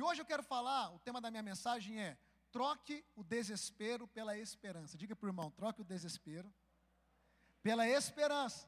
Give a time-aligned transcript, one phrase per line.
[0.00, 2.16] E hoje eu quero falar, o tema da minha mensagem é:
[2.50, 4.96] troque o desespero pela esperança.
[4.96, 6.50] Diga para o irmão: troque o desespero
[7.62, 8.66] pela esperança.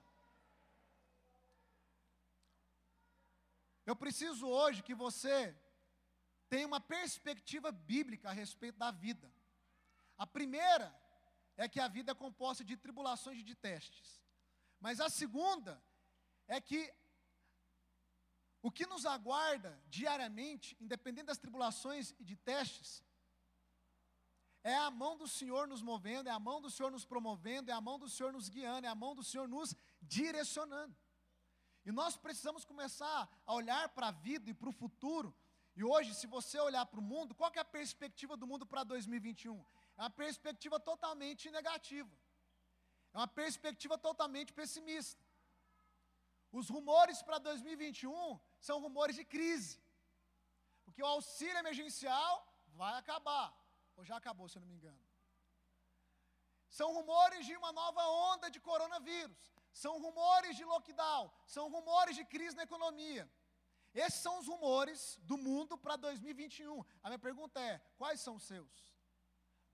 [3.86, 5.56] Eu preciso hoje que você
[6.50, 9.32] tenha uma perspectiva bíblica a respeito da vida.
[10.18, 10.94] A primeira
[11.56, 14.20] é que a vida é composta de tribulações e de testes.
[14.78, 15.82] Mas a segunda
[16.46, 16.92] é que
[18.62, 23.02] o que nos aguarda diariamente, independente das tribulações e de testes,
[24.62, 27.74] é a mão do Senhor nos movendo, é a mão do Senhor nos promovendo, é
[27.74, 30.96] a mão do Senhor nos guiando, é a mão do Senhor nos direcionando.
[31.84, 35.34] E nós precisamos começar a olhar para a vida e para o futuro.
[35.74, 38.84] E hoje, se você olhar para o mundo, qual é a perspectiva do mundo para
[38.84, 39.58] 2021?
[39.96, 42.16] É uma perspectiva totalmente negativa.
[43.12, 45.20] É uma perspectiva totalmente pessimista.
[46.52, 48.38] Os rumores para 2021
[48.68, 49.74] são rumores de crise.
[50.84, 52.34] Porque o auxílio emergencial
[52.80, 53.48] vai acabar.
[53.96, 55.02] Ou já acabou, se eu não me engano.
[56.78, 59.42] São rumores de uma nova onda de coronavírus.
[59.82, 61.30] São rumores de lockdown.
[61.54, 63.24] São rumores de crise na economia.
[63.94, 66.82] Esses são os rumores do mundo para 2021.
[67.02, 68.72] A minha pergunta é: quais são os seus?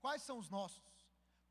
[0.01, 0.89] Quais são os nossos?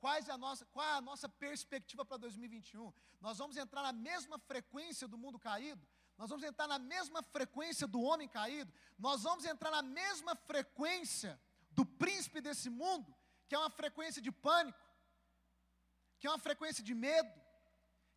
[0.00, 2.92] Quais é a nossa, qual é a nossa perspectiva para 2021?
[3.20, 5.86] Nós vamos entrar na mesma frequência do mundo caído?
[6.18, 8.72] Nós vamos entrar na mesma frequência do homem caído?
[8.98, 13.14] Nós vamos entrar na mesma frequência do príncipe desse mundo,
[13.46, 14.84] que é uma frequência de pânico,
[16.18, 17.40] que é uma frequência de medo,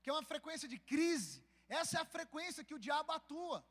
[0.02, 1.46] que é uma frequência de crise.
[1.70, 3.64] Essa é a frequência que o diabo atua.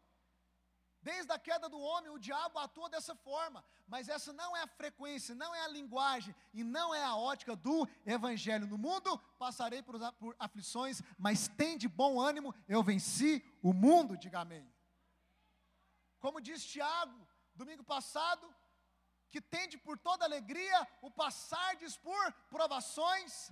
[1.03, 4.67] Desde a queda do homem, o diabo atua dessa forma, mas essa não é a
[4.67, 8.67] frequência, não é a linguagem e não é a ótica do evangelho.
[8.67, 14.17] No mundo passarei por, por aflições, mas tem de bom ânimo, eu venci o mundo,
[14.17, 14.71] diga amém.
[16.19, 17.19] Como diz Tiago,
[17.55, 18.55] domingo passado,
[19.31, 23.51] que tende por toda alegria o passardes por provações,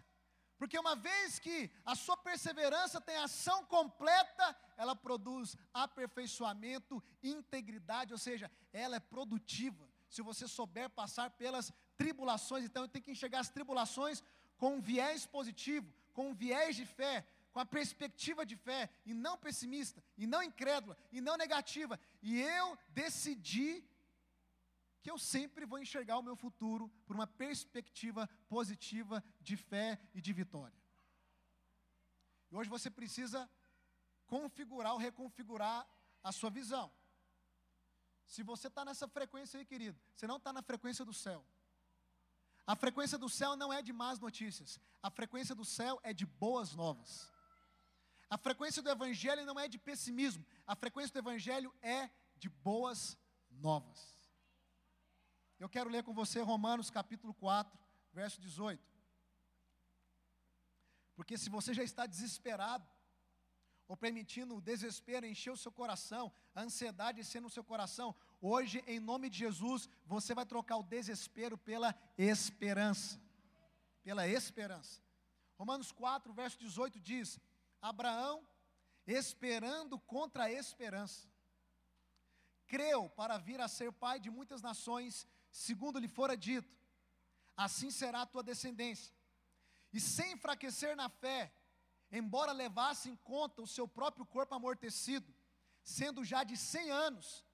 [0.58, 8.18] porque uma vez que a sua perseverança tem ação completa, ela produz aperfeiçoamento, integridade, ou
[8.18, 9.88] seja, ela é produtiva.
[10.08, 14.22] Se você souber passar pelas tribulações, então eu tenho que enxergar as tribulações
[14.56, 19.14] com um viés positivo, com um viés de fé, com a perspectiva de fé, e
[19.14, 21.98] não pessimista, e não incrédula, e não negativa.
[22.20, 23.84] E eu decidi
[25.08, 30.20] que eu sempre vou enxergar o meu futuro por uma perspectiva positiva de fé e
[30.20, 30.78] de vitória.
[32.50, 33.48] E hoje você precisa
[34.26, 35.88] configurar ou reconfigurar
[36.22, 36.92] a sua visão.
[38.26, 41.42] Se você está nessa frequência aí, querido, você não está na frequência do céu.
[42.66, 46.26] A frequência do céu não é de más notícias, a frequência do céu é de
[46.26, 47.32] boas novas.
[48.28, 53.16] A frequência do evangelho não é de pessimismo, a frequência do evangelho é de boas
[53.48, 54.17] novas.
[55.58, 57.76] Eu quero ler com você Romanos capítulo 4,
[58.12, 58.80] verso 18.
[61.16, 62.88] Porque se você já está desesperado,
[63.88, 68.84] ou permitindo o desespero encher o seu coração, a ansiedade encher no seu coração, hoje,
[68.86, 73.20] em nome de Jesus, você vai trocar o desespero pela esperança.
[74.04, 75.02] Pela esperança.
[75.56, 77.40] Romanos 4, verso 18 diz:
[77.80, 78.46] Abraão,
[79.06, 81.26] esperando contra a esperança,
[82.66, 86.74] creu para vir a ser pai de muitas nações segundo lhe fora dito:
[87.56, 89.12] assim será a tua descendência.
[89.92, 91.52] E sem enfraquecer na fé,
[92.12, 95.34] embora levasse em conta o seu próprio corpo amortecido,
[95.82, 97.44] sendo já de cem anos,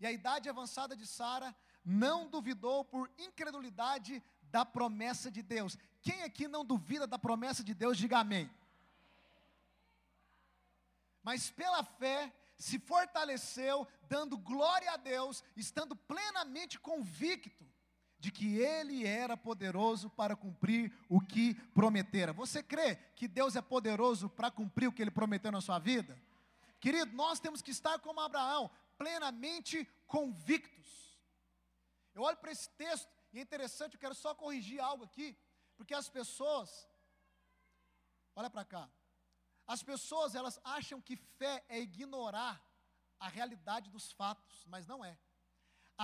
[0.00, 1.54] e a idade avançada de Sara,
[1.84, 5.76] não duvidou por incredulidade da promessa de Deus.
[6.00, 8.50] Quem aqui não duvida da promessa de Deus, diga amém.
[11.22, 12.32] Mas pela fé
[12.62, 17.66] se fortaleceu, dando glória a Deus, estando plenamente convicto
[18.20, 22.32] de que Ele era poderoso para cumprir o que prometera.
[22.32, 26.16] Você crê que Deus é poderoso para cumprir o que Ele prometeu na sua vida?
[26.78, 31.18] Querido, nós temos que estar como Abraão, plenamente convictos.
[32.14, 35.36] Eu olho para esse texto e é interessante, eu quero só corrigir algo aqui,
[35.76, 36.88] porque as pessoas,
[38.36, 38.88] olha para cá,
[39.74, 42.54] as pessoas, elas acham que fé é ignorar
[43.18, 45.14] a realidade dos fatos, mas não é.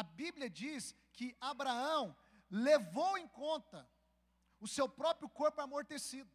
[0.01, 2.05] A Bíblia diz que Abraão
[2.69, 3.81] levou em conta
[4.65, 6.33] o seu próprio corpo amortecido.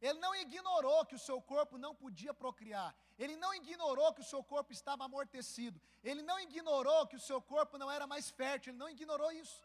[0.00, 2.90] Ele não ignorou que o seu corpo não podia procriar.
[3.18, 5.80] Ele não ignorou que o seu corpo estava amortecido.
[6.02, 8.70] Ele não ignorou que o seu corpo não era mais fértil.
[8.70, 9.62] Ele não ignorou isso.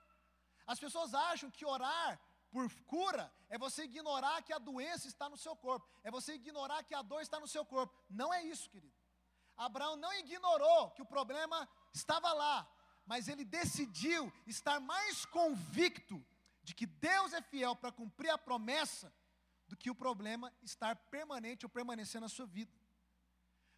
[0.68, 2.20] As pessoas acham que orar
[2.52, 6.84] por cura é você ignorar que a doença está no seu corpo, é você ignorar
[6.84, 7.94] que a dor está no seu corpo.
[8.10, 8.94] Não é isso, querido.
[9.56, 12.68] Abraão não ignorou que o problema estava lá,
[13.06, 16.24] mas ele decidiu estar mais convicto
[16.64, 19.14] de que Deus é fiel para cumprir a promessa
[19.68, 22.72] do que o problema estar permanente ou permanecer na sua vida.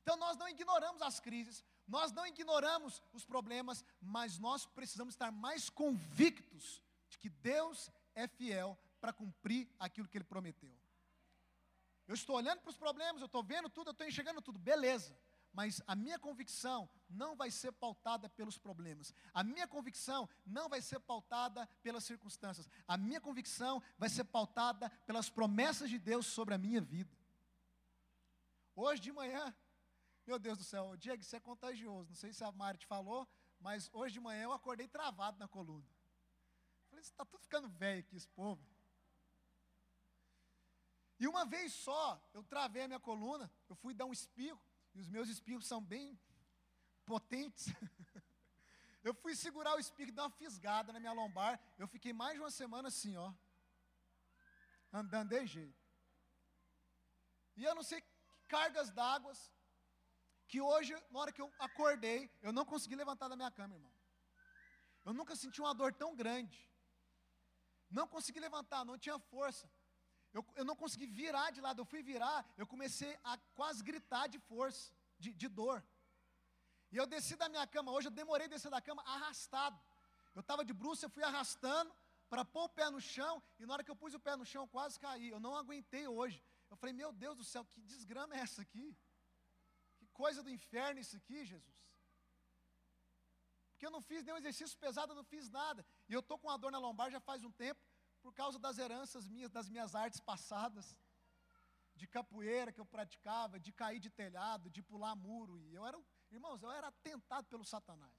[0.01, 5.31] Então nós não ignoramos as crises, nós não ignoramos os problemas, mas nós precisamos estar
[5.31, 10.75] mais convictos de que Deus é fiel para cumprir aquilo que Ele prometeu.
[12.07, 15.17] Eu estou olhando para os problemas, eu estou vendo tudo, eu estou enxergando tudo, beleza.
[15.53, 19.13] Mas a minha convicção não vai ser pautada pelos problemas.
[19.33, 22.69] A minha convicção não vai ser pautada pelas circunstâncias.
[22.87, 27.11] A minha convicção vai ser pautada pelas promessas de Deus sobre a minha vida.
[28.75, 29.53] Hoje de manhã,
[30.25, 32.09] meu Deus do céu, Diego, isso é contagioso.
[32.09, 33.27] Não sei se a Mari te falou,
[33.59, 35.85] mas hoje de manhã eu acordei travado na coluna.
[37.01, 38.63] Está tudo ficando velho aqui, esse povo.
[41.19, 44.61] E uma vez só, eu travei a minha coluna, eu fui dar um espirro,
[44.93, 46.19] e os meus espirros são bem
[47.05, 47.67] potentes.
[49.03, 51.59] eu fui segurar o espirro e dar uma fisgada na minha lombar.
[51.77, 53.33] Eu fiquei mais de uma semana assim, ó.
[54.91, 55.81] Andando de jeito.
[57.55, 58.09] E eu não sei que
[58.47, 59.33] cargas d'água
[60.47, 63.93] que hoje, na hora que eu acordei, eu não consegui levantar da minha cama, irmão.
[65.05, 66.70] Eu nunca senti uma dor tão grande.
[67.97, 69.69] Não consegui levantar, não tinha força.
[70.33, 71.79] Eu, eu não consegui virar de lado.
[71.81, 75.83] Eu fui virar, eu comecei a quase gritar de força, de, de dor.
[76.91, 77.91] E eu desci da minha cama.
[77.91, 79.79] Hoje eu demorei a descer da cama arrastado.
[80.33, 81.93] Eu estava de bruxa, eu fui arrastando
[82.29, 83.43] para pôr o pé no chão.
[83.59, 85.29] E na hora que eu pus o pé no chão, eu quase caí.
[85.29, 86.41] Eu não aguentei hoje.
[86.69, 88.97] Eu falei, meu Deus do céu, que desgrama é essa aqui?
[90.21, 91.80] coisa do inferno isso aqui, Jesus.
[93.81, 95.83] Porque eu não fiz nenhum exercício pesado, eu não fiz nada.
[96.07, 97.81] E eu estou com uma dor na lombar já faz um tempo,
[98.21, 100.95] por causa das heranças minhas, das minhas artes passadas,
[101.95, 105.59] de capoeira que eu praticava, de cair de telhado, de pular muro.
[105.63, 105.99] E eu era,
[106.29, 108.13] irmãos, eu era tentado pelo Satanás.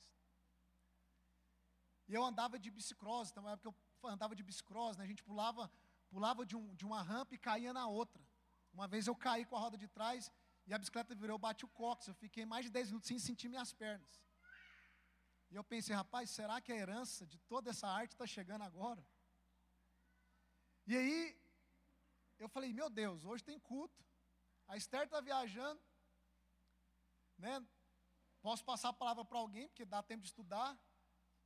[2.08, 3.72] E eu andava de bicicross, então época
[4.02, 5.04] eu andava de bicicross, né?
[5.04, 5.70] a gente pulava,
[6.10, 8.26] pulava de, um, de uma rampa e caía na outra.
[8.72, 10.28] Uma vez eu caí com a roda de trás
[10.66, 12.08] e a bicicleta virou, eu bati o cox.
[12.08, 14.20] Eu fiquei mais de 10 minutos sem sentir minhas pernas.
[15.52, 19.06] E eu pensei, rapaz, será que a herança de toda essa arte está chegando agora?
[20.86, 21.38] E aí,
[22.38, 24.02] eu falei, meu Deus, hoje tem culto.
[24.66, 25.78] A Esther está viajando,
[27.36, 27.62] né?
[28.40, 30.70] Posso passar a palavra para alguém, porque dá tempo de estudar.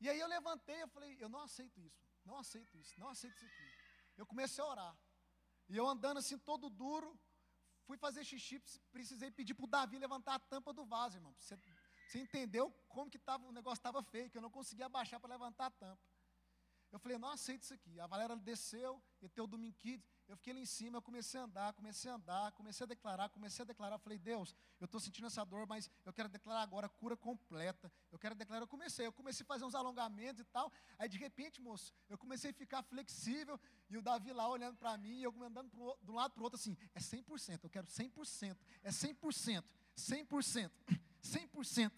[0.01, 3.35] E aí eu levantei, eu falei, eu não aceito isso, não aceito isso, não aceito
[3.35, 3.73] isso aqui.
[4.17, 4.97] Eu comecei a orar.
[5.69, 7.19] E eu andando assim todo duro,
[7.87, 8.61] Fui fazer xixi,
[8.91, 11.33] precisei pedir para o Davi levantar a tampa do vaso, irmão.
[11.39, 11.57] Você,
[12.07, 15.31] você entendeu como que tava, o negócio estava feio, que eu não conseguia abaixar para
[15.31, 16.03] levantar a tampa.
[16.93, 17.99] Eu falei, não aceito isso aqui.
[18.01, 21.45] A Valéria desceu, e teu Domingo Kids, eu fiquei lá em cima, eu comecei a
[21.45, 23.97] andar, comecei a andar, comecei a declarar, comecei a declarar.
[23.97, 27.93] Eu falei, Deus, eu estou sentindo essa dor, mas eu quero declarar agora cura completa.
[28.11, 30.73] Eu quero declarar, eu comecei, eu comecei a fazer uns alongamentos e tal.
[30.99, 33.61] Aí de repente, moço, eu comecei a ficar flexível,
[33.91, 36.45] e o Davi lá olhando para mim, e eu andando pro, um lado para o
[36.45, 39.65] outro assim, é 100%, eu quero 100%, é 100%,
[39.97, 40.71] 100%.
[41.27, 41.93] 100%,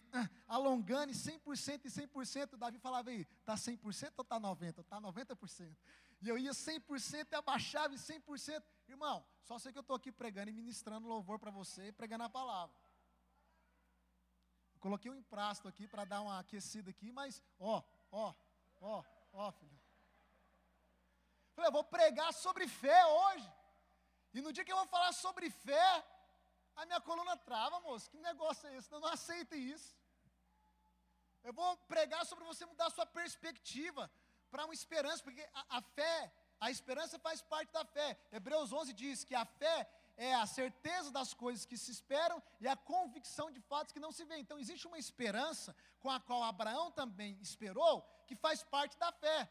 [0.47, 4.79] alongando 100% e 100%, o Davi falava aí, está 100% ou está 90%?
[4.79, 5.75] Está 90%.
[6.21, 8.63] E eu ia 100% e abaixava 100%.
[8.87, 12.23] Irmão, só sei que eu estou aqui pregando e ministrando louvor para você e pregando
[12.23, 12.75] a palavra.
[14.79, 18.33] Coloquei um emprasto aqui para dar uma aquecida aqui, mas ó, ó,
[18.81, 19.03] ó,
[19.33, 19.79] ó, filho.
[21.53, 23.53] Falei, eu vou pregar sobre fé hoje.
[24.33, 26.05] E no dia que eu vou falar sobre fé,
[26.79, 28.09] a minha coluna trava, moço.
[28.09, 28.91] Que negócio é esse?
[28.91, 29.93] Eu não aceito isso.
[31.43, 34.09] Eu vou pregar sobre você mudar a sua perspectiva
[34.49, 38.17] para uma esperança, porque a, a, fé, a esperança faz parte da fé.
[38.31, 42.67] Hebreus 11 diz que a fé é a certeza das coisas que se esperam e
[42.67, 44.41] a convicção de fatos que não se vêem.
[44.41, 49.49] Então existe uma esperança com a qual Abraão também esperou, que faz parte da fé.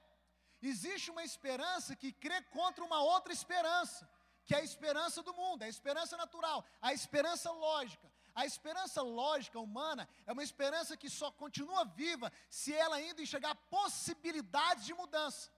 [0.63, 4.09] Existe uma esperança que crê contra uma outra esperança
[4.49, 8.11] que é a esperança do mundo, é a esperança natural, a esperança lógica.
[8.35, 13.55] A esperança lógica humana é uma esperança que só continua viva se ela ainda enxergar
[13.69, 15.51] possibilidades de mudança.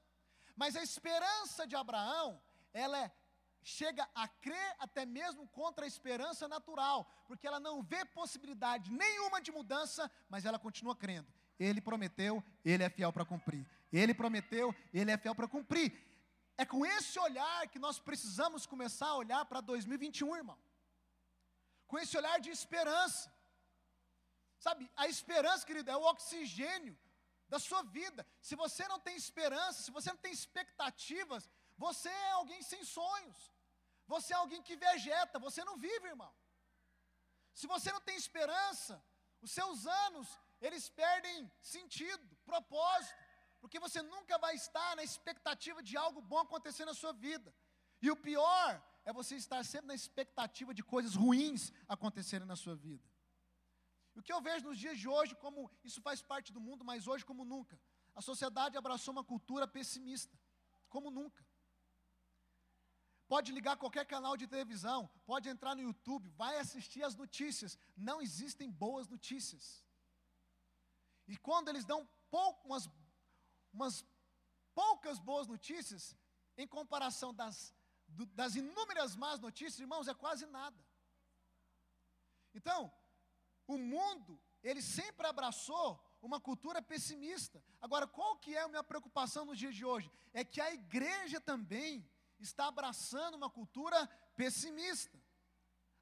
[0.57, 2.43] Mas a esperança de Abraão,
[2.73, 3.13] ela é,
[3.63, 9.41] chega a crer até mesmo contra a esperança natural, porque ela não vê possibilidade nenhuma
[9.41, 11.29] de mudança, mas ela continua crendo.
[11.61, 13.65] Ele prometeu, ele é fiel para cumprir.
[13.93, 16.10] Ele prometeu, ele é fiel para cumprir.
[16.63, 20.59] É com esse olhar que nós precisamos começar a olhar para 2021, irmão.
[21.91, 23.27] Com esse olhar de esperança.
[24.65, 26.95] Sabe, a esperança, querido, é o oxigênio
[27.53, 28.23] da sua vida.
[28.49, 31.49] Se você não tem esperança, se você não tem expectativas,
[31.85, 33.41] você é alguém sem sonhos.
[34.15, 36.33] Você é alguém que vegeta, você não vive, irmão.
[37.61, 38.95] Se você não tem esperança,
[39.41, 40.29] os seus anos,
[40.61, 43.20] eles perdem sentido, propósito,
[43.61, 47.55] porque você nunca vai estar na expectativa de algo bom acontecer na sua vida.
[48.03, 52.75] E o pior é você estar sempre na expectativa de coisas ruins acontecerem na sua
[52.75, 53.07] vida.
[54.15, 57.07] O que eu vejo nos dias de hoje, como isso faz parte do mundo, mas
[57.07, 57.79] hoje como nunca,
[58.15, 60.37] a sociedade abraçou uma cultura pessimista,
[60.89, 61.47] como nunca.
[63.29, 67.79] Pode ligar qualquer canal de televisão, pode entrar no YouTube, vai assistir as notícias.
[67.97, 69.85] Não existem boas notícias.
[71.29, 72.89] E quando eles dão pouco, umas,
[73.73, 74.05] umas
[74.75, 76.17] poucas boas notícias,
[76.57, 77.75] em comparação das,
[78.07, 80.79] do, das inúmeras más notícias, irmãos, é quase nada.
[82.55, 82.93] Então,
[83.67, 87.63] o mundo, ele sempre abraçou uma cultura pessimista.
[87.81, 90.11] Agora, qual que é a minha preocupação nos dias de hoje?
[90.33, 92.09] É que a igreja também
[92.39, 95.19] está abraçando uma cultura pessimista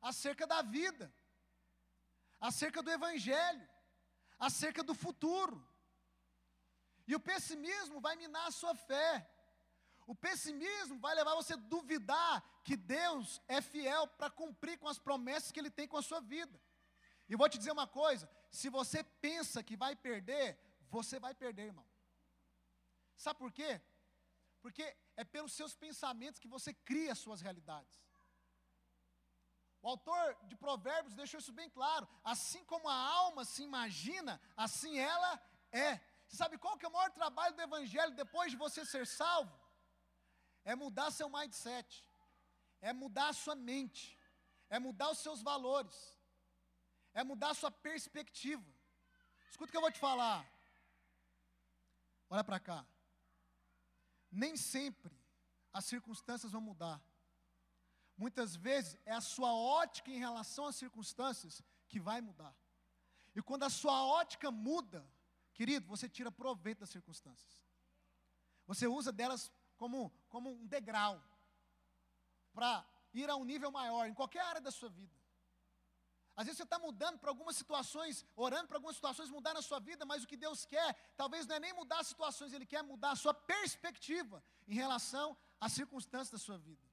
[0.00, 1.12] acerca da vida,
[2.40, 3.68] acerca do evangelho,
[4.38, 5.67] acerca do futuro.
[7.08, 9.10] E o pessimismo vai minar a sua fé.
[10.06, 14.98] O pessimismo vai levar você a duvidar que Deus é fiel para cumprir com as
[14.98, 16.60] promessas que Ele tem com a sua vida.
[17.28, 20.58] E vou te dizer uma coisa: se você pensa que vai perder,
[20.90, 21.86] você vai perder, irmão.
[23.16, 23.80] Sabe por quê?
[24.60, 24.84] Porque
[25.16, 27.98] é pelos seus pensamentos que você cria as suas realidades.
[29.80, 32.06] O autor de Provérbios deixou isso bem claro.
[32.22, 35.40] Assim como a alma se imagina, assim ela
[35.72, 36.00] é.
[36.28, 39.58] Você sabe qual que é o maior trabalho do Evangelho depois de você ser salvo?
[40.62, 42.04] É mudar seu mindset,
[42.82, 44.18] é mudar a sua mente,
[44.68, 45.96] é mudar os seus valores,
[47.14, 48.64] é mudar a sua perspectiva.
[49.48, 50.46] Escuta o que eu vou te falar.
[52.28, 52.86] Olha para cá.
[54.30, 55.18] Nem sempre
[55.72, 57.00] as circunstâncias vão mudar.
[58.18, 62.54] Muitas vezes é a sua ótica em relação às circunstâncias que vai mudar.
[63.34, 65.08] E quando a sua ótica muda,
[65.58, 67.54] querido, você tira proveito das circunstâncias.
[68.64, 71.20] Você usa delas como, como um degrau
[72.52, 75.16] para ir a um nível maior em qualquer área da sua vida.
[76.36, 79.80] Às vezes você está mudando para algumas situações, orando para algumas situações mudar na sua
[79.80, 82.84] vida, mas o que Deus quer, talvez não é nem mudar as situações, Ele quer
[82.84, 86.86] mudar a sua perspectiva em relação às circunstâncias da sua vida.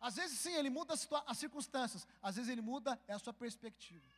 [0.00, 3.34] Às vezes sim, Ele muda as, as circunstâncias, às vezes Ele muda é a sua
[3.34, 4.08] perspectiva.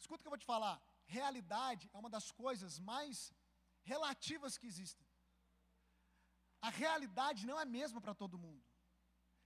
[0.00, 0.82] Escuta o que eu vou te falar.
[1.06, 3.32] Realidade é uma das coisas mais
[3.82, 5.06] relativas que existem.
[6.60, 8.64] A realidade não é a mesma para todo mundo.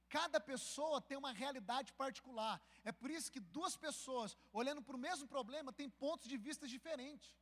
[0.08, 2.60] Cada pessoa tem uma realidade particular.
[2.82, 6.66] É por isso que duas pessoas, olhando para o mesmo problema, têm pontos de vista
[6.66, 7.36] diferentes.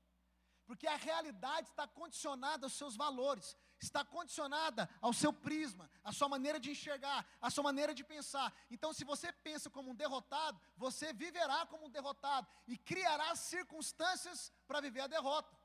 [0.66, 6.28] Porque a realidade está condicionada aos seus valores, está condicionada ao seu prisma, à sua
[6.28, 8.52] maneira de enxergar, à sua maneira de pensar.
[8.70, 14.52] Então, se você pensa como um derrotado, você viverá como um derrotado e criará circunstâncias
[14.66, 15.56] para viver a derrota.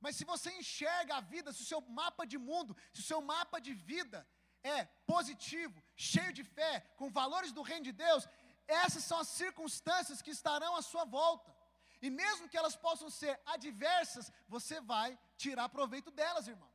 [0.00, 3.20] Mas se você enxerga a vida, se o seu mapa de mundo, se o seu
[3.20, 4.26] mapa de vida
[4.62, 8.28] é positivo, cheio de fé, com valores do reino de Deus,
[8.66, 11.56] essas são as circunstâncias que estarão à sua volta.
[12.00, 16.70] E mesmo que elas possam ser adversas, você vai tirar proveito delas, irmão.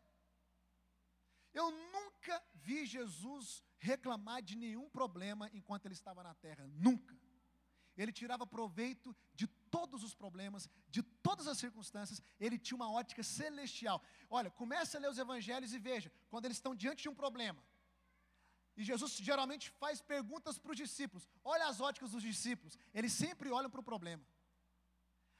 [1.53, 7.15] Eu nunca vi Jesus reclamar de nenhum problema enquanto ele estava na terra, nunca.
[7.95, 13.21] Ele tirava proveito de todos os problemas, de todas as circunstâncias, ele tinha uma ótica
[13.21, 14.01] celestial.
[14.29, 17.63] Olha, comece a ler os evangelhos e veja, quando eles estão diante de um problema,
[18.75, 21.27] e Jesus geralmente faz perguntas para os discípulos.
[21.43, 22.77] Olha as óticas dos discípulos.
[22.93, 24.23] Eles sempre olham para o problema.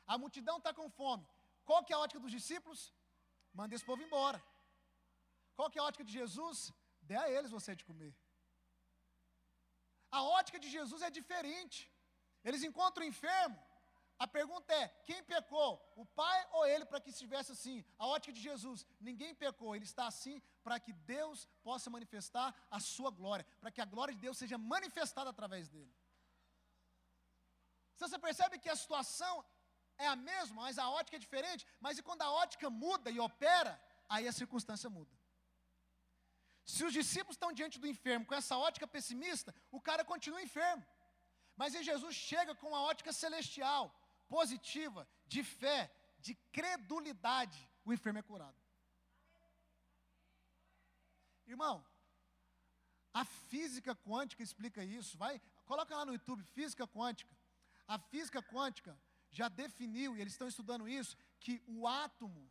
[0.08, 1.26] A multidão está com fome.
[1.66, 2.94] Qual que é a ótica dos discípulos?
[3.54, 4.44] Manda esse povo embora.
[5.56, 6.74] Qual que é a ótica de Jesus?
[7.02, 8.14] Dê a eles você de comer.
[10.12, 11.78] A ótica de Jesus é diferente.
[12.44, 13.58] Eles encontram o enfermo.
[14.24, 15.72] A pergunta é: quem pecou?
[15.96, 17.84] O pai ou ele para que estivesse assim?
[17.98, 22.80] A ótica de Jesus: ninguém pecou, ele está assim para que Deus possa manifestar a
[22.80, 25.94] sua glória, para que a glória de Deus seja manifestada através dele.
[27.96, 29.44] Então você percebe que a situação
[29.98, 33.20] é a mesma, mas a ótica é diferente, mas e quando a ótica muda e
[33.20, 35.12] opera, aí a circunstância muda.
[36.66, 40.86] Se os discípulos estão diante do enfermo com essa ótica pessimista, o cara continua enfermo.
[41.56, 43.94] Mas em Jesus chega com uma ótica celestial,
[44.28, 48.58] positiva, de fé, de credulidade, o enfermo é curado.
[51.46, 51.86] Irmão,
[53.14, 55.18] a física quântica explica isso.
[55.18, 57.36] Vai, coloca lá no YouTube, física quântica.
[57.88, 58.98] A física quântica
[59.34, 62.50] já definiu, e eles estão estudando isso, que o átomo,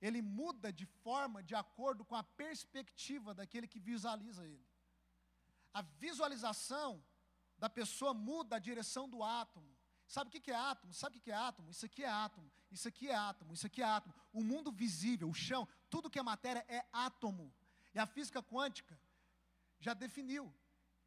[0.00, 4.66] ele muda de forma de acordo com a perspectiva daquele que visualiza ele.
[5.72, 7.02] A visualização
[7.56, 9.76] da pessoa muda a direção do átomo.
[10.06, 10.92] Sabe o que é átomo?
[10.92, 11.70] Sabe o que é átomo?
[11.70, 14.14] Isso aqui é átomo, isso aqui é átomo, isso aqui é átomo.
[14.32, 17.52] O mundo visível, o chão, tudo que é matéria é átomo.
[17.94, 18.98] E a física quântica
[19.78, 20.52] já definiu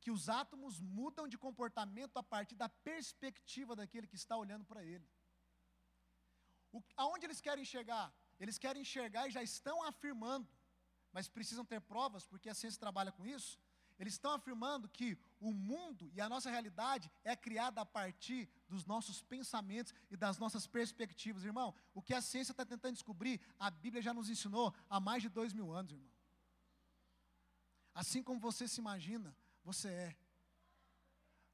[0.01, 4.83] que os átomos mudam de comportamento a partir da perspectiva daquele que está olhando para
[4.83, 5.07] ele.
[6.73, 8.07] O, aonde eles querem chegar?
[8.39, 10.47] Eles querem enxergar e já estão afirmando,
[11.13, 13.59] mas precisam ter provas, porque a ciência trabalha com isso.
[13.99, 18.83] Eles estão afirmando que o mundo e a nossa realidade é criada a partir dos
[18.83, 21.43] nossos pensamentos e das nossas perspectivas.
[21.43, 25.21] Irmão, o que a ciência está tentando descobrir, a Bíblia já nos ensinou há mais
[25.21, 26.09] de dois mil anos, irmão.
[27.93, 30.15] Assim como você se imagina, você é.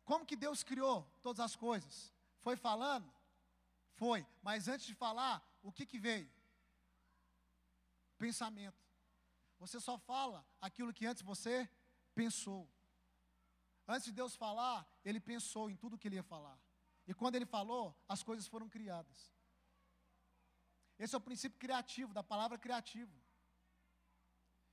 [0.04, 2.14] Como que Deus criou todas as coisas?
[2.40, 3.12] Foi falando?
[3.96, 4.26] Foi.
[4.42, 6.32] Mas antes de falar, o que, que veio?
[8.18, 8.86] Pensamento.
[9.60, 11.70] Você só fala aquilo que antes você
[12.14, 12.70] pensou.
[13.88, 16.60] Antes de Deus falar, ele pensou em tudo que ele ia falar.
[17.08, 19.34] E quando ele falou, as coisas foram criadas.
[21.00, 23.14] Esse é o princípio criativo, da palavra criativo.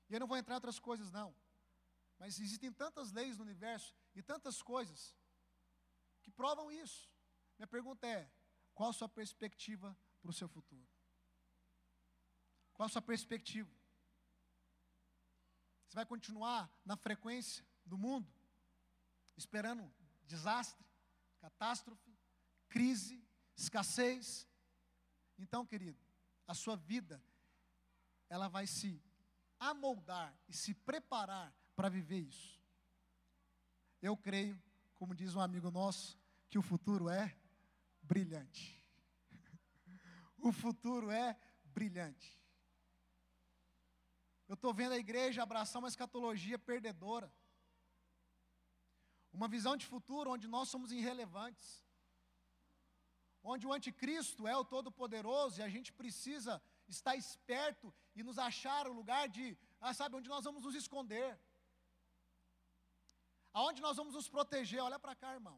[0.08, 1.34] E eu não vou entrar em outras coisas, não.
[2.24, 5.14] Mas existem tantas leis no universo e tantas coisas
[6.22, 7.06] que provam isso.
[7.58, 8.32] Minha pergunta é:
[8.72, 10.88] qual a sua perspectiva para o seu futuro?
[12.72, 13.70] Qual a sua perspectiva?
[15.86, 18.32] Você vai continuar na frequência do mundo,
[19.36, 20.82] esperando desastre,
[21.42, 22.16] catástrofe,
[22.70, 23.22] crise,
[23.54, 24.48] escassez?
[25.36, 26.02] Então, querido,
[26.46, 27.22] a sua vida,
[28.30, 28.98] ela vai se
[29.60, 32.60] amoldar e se preparar para viver isso.
[34.00, 34.60] Eu creio,
[34.94, 37.36] como diz um amigo nosso, que o futuro é
[38.02, 38.82] brilhante.
[40.38, 42.38] o futuro é brilhante.
[44.46, 47.32] Eu estou vendo a igreja abraçar uma escatologia perdedora.
[49.32, 51.82] Uma visão de futuro onde nós somos irrelevantes.
[53.42, 58.86] Onde o anticristo é o todo-poderoso e a gente precisa estar esperto e nos achar
[58.86, 61.38] o lugar de, ah, sabe, onde nós vamos nos esconder.
[63.58, 64.80] Aonde nós vamos nos proteger?
[64.82, 65.56] Olha para cá, irmão.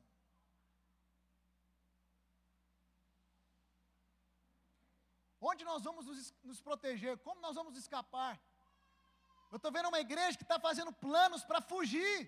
[5.51, 7.17] Onde nós vamos nos, nos proteger?
[7.27, 8.35] Como nós vamos escapar?
[9.51, 12.19] Eu estou vendo uma igreja que está fazendo planos para fugir.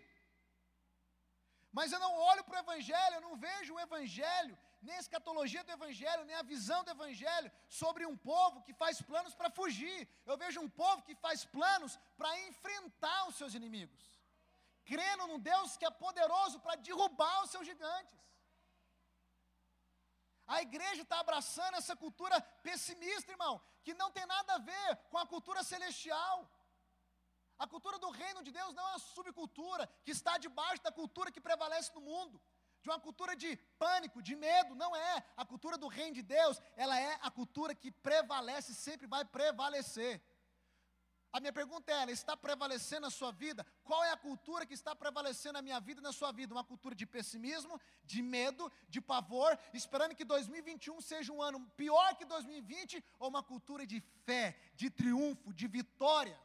[1.70, 5.62] Mas eu não olho para o Evangelho, eu não vejo o Evangelho, nem a escatologia
[5.64, 10.08] do Evangelho, nem a visão do Evangelho sobre um povo que faz planos para fugir.
[10.24, 14.17] Eu vejo um povo que faz planos para enfrentar os seus inimigos
[14.90, 18.18] crendo num Deus que é poderoso para derrubar os seus gigantes.
[20.54, 22.36] A igreja está abraçando essa cultura
[22.68, 26.36] pessimista, irmão, que não tem nada a ver com a cultura celestial.
[27.64, 31.32] A cultura do reino de Deus não é uma subcultura que está debaixo da cultura
[31.34, 32.40] que prevalece no mundo,
[32.82, 33.50] de uma cultura de
[33.82, 35.14] pânico, de medo, não é.
[35.36, 40.12] A cultura do reino de Deus, ela é a cultura que prevalece, sempre vai prevalecer.
[41.32, 43.66] A minha pergunta é: ela está prevalecendo na sua vida?
[43.84, 46.54] Qual é a cultura que está prevalecendo na minha vida e na sua vida?
[46.54, 52.16] Uma cultura de pessimismo, de medo, de pavor, esperando que 2021 seja um ano pior
[52.16, 56.38] que 2020, ou uma cultura de fé, de triunfo, de vitória,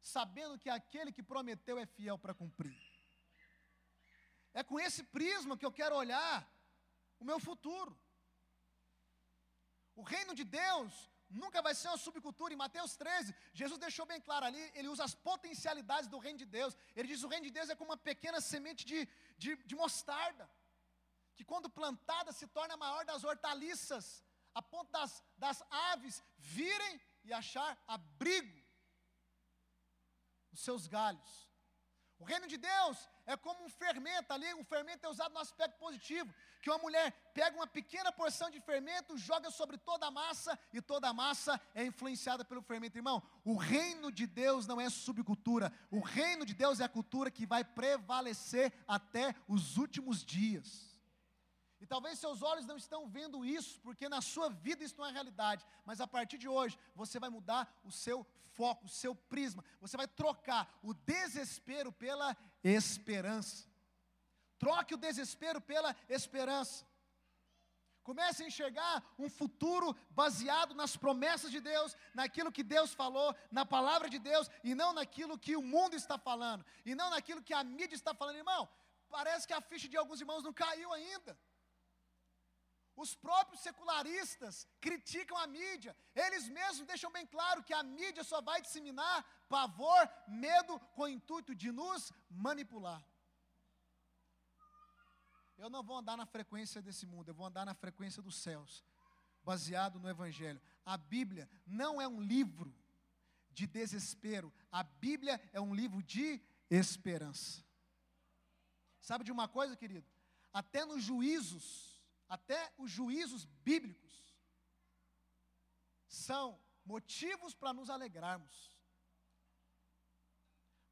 [0.00, 2.76] sabendo que aquele que prometeu é fiel para cumprir?
[4.52, 6.46] É com esse prisma que eu quero olhar
[7.20, 7.96] o meu futuro.
[9.94, 12.54] O reino de Deus nunca vai ser uma subcultura.
[12.54, 16.46] Em Mateus 13, Jesus deixou bem claro ali, ele usa as potencialidades do reino de
[16.46, 16.76] Deus.
[16.94, 20.48] Ele diz: o reino de Deus é como uma pequena semente de, de, de mostarda,
[21.34, 27.00] que quando plantada se torna a maior das hortaliças, a ponto das, das aves virem
[27.24, 28.60] e achar abrigo
[30.50, 31.48] nos seus galhos.
[32.18, 35.78] O reino de Deus é como um fermento ali, o fermento é usado no aspecto
[35.78, 40.58] positivo, que uma mulher pega uma pequena porção de fermento, joga sobre toda a massa
[40.72, 42.98] e toda a massa é influenciada pelo fermento.
[42.98, 47.30] Irmão, o reino de Deus não é subcultura, o reino de Deus é a cultura
[47.30, 50.92] que vai prevalecer até os últimos dias.
[51.82, 55.10] E talvez seus olhos não estão vendo isso, porque na sua vida isso não é
[55.10, 55.66] realidade.
[55.84, 59.64] Mas a partir de hoje, você vai mudar o seu foco, o seu prisma.
[59.80, 63.66] Você vai trocar o desespero pela esperança.
[64.58, 66.86] Troque o desespero pela esperança.
[68.02, 73.64] Comece a enxergar um futuro baseado nas promessas de Deus, naquilo que Deus falou, na
[73.64, 77.54] palavra de Deus, e não naquilo que o mundo está falando, e não naquilo que
[77.54, 78.36] a mídia está falando.
[78.36, 78.68] Irmão,
[79.08, 81.38] parece que a ficha de alguns irmãos não caiu ainda.
[82.94, 85.96] Os próprios secularistas criticam a mídia.
[86.14, 91.08] Eles mesmos deixam bem claro que a mídia só vai disseminar pavor, medo, com o
[91.08, 93.02] intuito de nos manipular.
[95.56, 98.84] eu não vou andar na frequência desse mundo, eu vou andar na frequência dos céus,
[99.44, 100.60] baseado no Evangelho.
[100.84, 102.74] A Bíblia não é um livro
[103.50, 107.64] de desespero, a Bíblia é um livro de esperança.
[109.00, 110.06] Sabe de uma coisa, querido?
[110.52, 111.91] Até nos juízos,
[112.36, 114.12] até os juízos bíblicos,
[116.08, 116.46] são
[116.92, 118.56] motivos para nos alegrarmos.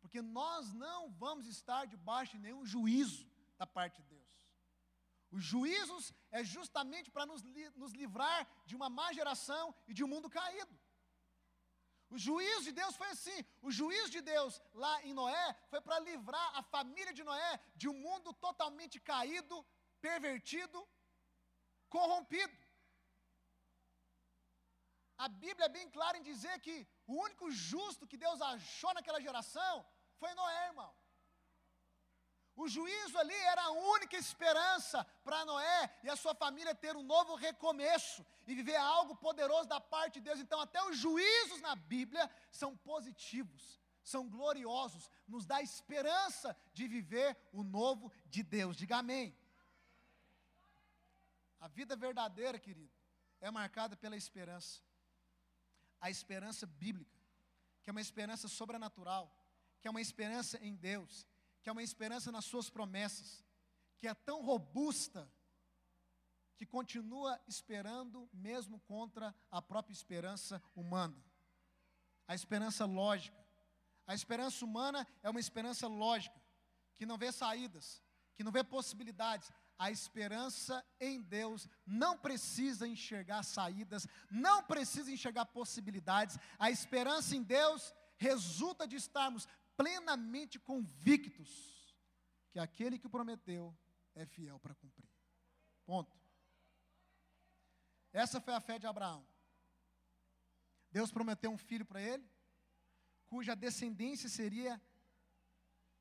[0.00, 3.24] Porque nós não vamos estar debaixo de nenhum juízo
[3.56, 4.30] da parte de Deus.
[5.30, 7.42] Os juízos é justamente para nos,
[7.82, 10.78] nos livrar de uma má geração e de um mundo caído.
[12.10, 13.38] O juízo de Deus foi assim.
[13.62, 17.88] O juízo de Deus lá em Noé foi para livrar a família de Noé de
[17.88, 19.64] um mundo totalmente caído,
[20.02, 20.78] pervertido,
[21.96, 22.56] corrompido.
[25.24, 26.74] A Bíblia é bem clara em dizer que
[27.06, 29.74] o único justo que Deus achou naquela geração
[30.20, 30.90] foi Noé, irmão.
[32.62, 37.02] O juízo ali era a única esperança para Noé e a sua família ter um
[37.02, 40.40] novo recomeço e viver algo poderoso da parte de Deus.
[40.40, 47.36] Então, até os juízos na Bíblia são positivos, são gloriosos, nos dá esperança de viver
[47.52, 48.76] o novo de Deus.
[48.76, 49.34] Diga amém.
[51.60, 52.92] A vida verdadeira, querido,
[53.40, 54.80] é marcada pela esperança.
[56.00, 57.18] A esperança bíblica,
[57.82, 59.30] que é uma esperança sobrenatural,
[59.80, 61.26] que é uma esperança em Deus
[61.62, 63.44] que é uma esperança nas suas promessas,
[63.98, 65.30] que é tão robusta,
[66.56, 71.16] que continua esperando mesmo contra a própria esperança humana.
[72.26, 73.38] A esperança lógica.
[74.06, 76.38] A esperança humana é uma esperança lógica,
[76.96, 78.02] que não vê saídas,
[78.34, 79.50] que não vê possibilidades.
[79.84, 86.36] A esperança em Deus não precisa enxergar saídas, não precisa enxergar possibilidades.
[86.58, 91.96] A esperança em Deus resulta de estarmos plenamente convictos
[92.50, 93.74] que aquele que prometeu
[94.14, 95.08] é fiel para cumprir.
[95.86, 96.14] Ponto.
[98.12, 99.26] Essa foi a fé de Abraão.
[100.92, 102.28] Deus prometeu um filho para ele,
[103.28, 104.78] cuja descendência seria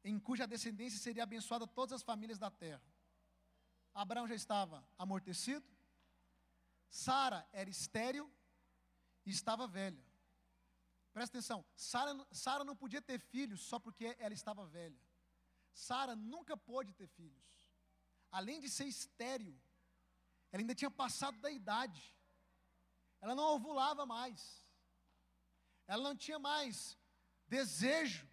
[0.04, 2.84] em cuja descendência seria abençoada todas as famílias da terra.
[4.02, 5.68] Abraão já estava amortecido,
[6.90, 8.32] Sara era estéril
[9.26, 10.06] e estava velha.
[11.12, 15.02] Presta atenção, Sara não podia ter filhos só porque ela estava velha.
[15.74, 17.70] Sara nunca pôde ter filhos.
[18.32, 19.60] Além de ser estéril,
[20.50, 22.02] ela ainda tinha passado da idade.
[23.20, 24.42] Ela não ovulava mais.
[25.88, 26.98] Ela não tinha mais
[27.48, 28.26] desejo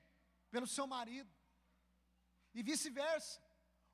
[0.49, 1.35] pelo seu marido.
[2.55, 3.46] E vice-versa.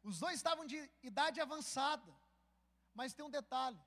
[0.02, 2.12] Os dois estavam de idade avançada.
[2.94, 3.80] Mas tem um detalhe: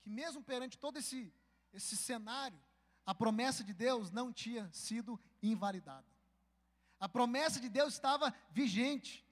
[0.00, 1.32] que mesmo perante todo esse,
[1.72, 2.60] esse cenário,
[3.04, 6.06] a promessa de Deus não tinha sido invalidada.
[7.00, 9.24] A promessa de Deus estava vigente.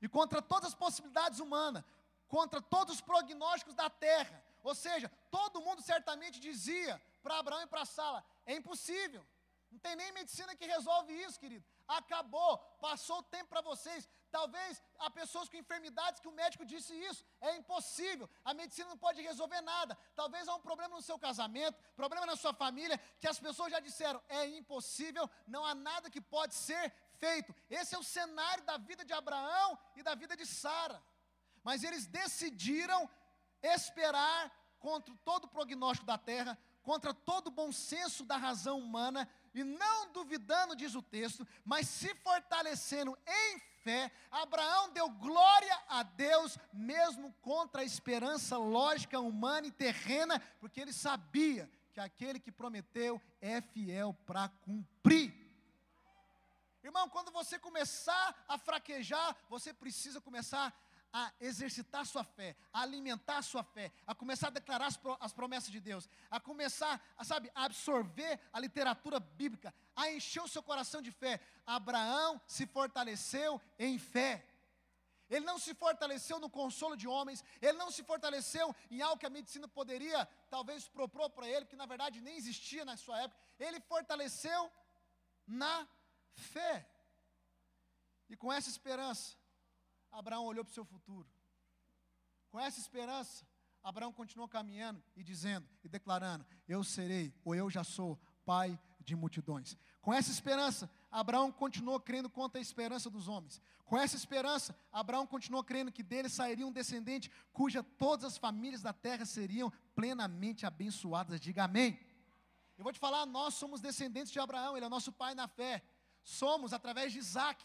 [0.00, 1.82] E contra todas as possibilidades humanas,
[2.28, 7.66] contra todos os prognósticos da terra, ou seja, todo mundo certamente dizia para Abraão e
[7.66, 9.26] para Sala: é impossível,
[9.70, 11.64] não tem nem medicina que resolve isso, querido.
[11.86, 14.08] Acabou, passou o tempo para vocês.
[14.36, 18.98] Talvez há pessoas com enfermidades que o médico disse isso, é impossível, a medicina não
[19.04, 19.96] pode resolver nada.
[20.20, 23.78] Talvez há um problema no seu casamento, problema na sua família, que as pessoas já
[23.78, 27.54] disseram, é impossível, não há nada que pode ser feito.
[27.70, 31.00] Esse é o cenário da vida de Abraão e da vida de Sara.
[31.62, 33.08] Mas eles decidiram
[33.62, 39.30] esperar contra todo o prognóstico da terra, contra todo o bom senso da razão humana,
[39.54, 46.02] e não duvidando, diz o texto, mas se fortalecendo em fé, Abraão deu glória a
[46.02, 52.50] Deus, mesmo contra a esperança lógica, humana e terrena, porque ele sabia que aquele que
[52.50, 55.32] prometeu é fiel para cumprir.
[56.82, 60.74] Irmão, quando você começar a fraquejar, você precisa começar
[61.16, 65.70] a exercitar sua fé, a alimentar sua fé, a começar a declarar as, as promessas
[65.70, 70.60] de Deus, a começar, a, sabe, a absorver a literatura bíblica, a encher o seu
[70.60, 71.40] coração de fé.
[71.64, 74.44] Abraão se fortaleceu em fé.
[75.30, 79.26] Ele não se fortaleceu no consolo de homens, ele não se fortaleceu em algo que
[79.26, 83.40] a medicina poderia talvez propor para ele, que na verdade nem existia na sua época.
[83.60, 84.68] Ele fortaleceu
[85.46, 85.86] na
[86.34, 86.88] fé.
[88.28, 89.36] E com essa esperança,
[90.14, 91.28] Abraão olhou para o seu futuro.
[92.48, 93.44] Com essa esperança,
[93.82, 99.16] Abraão continuou caminhando e dizendo e declarando: Eu serei, ou eu já sou, pai de
[99.16, 99.76] multidões.
[100.00, 103.60] Com essa esperança, Abraão continuou crendo contra a esperança dos homens.
[103.84, 108.82] Com essa esperança, Abraão continuou crendo que dele sairia um descendente cuja todas as famílias
[108.82, 111.40] da terra seriam plenamente abençoadas.
[111.40, 111.98] Diga amém.
[112.78, 115.82] Eu vou te falar, nós somos descendentes de Abraão, ele é nosso pai na fé.
[116.22, 117.62] Somos através de Isaac.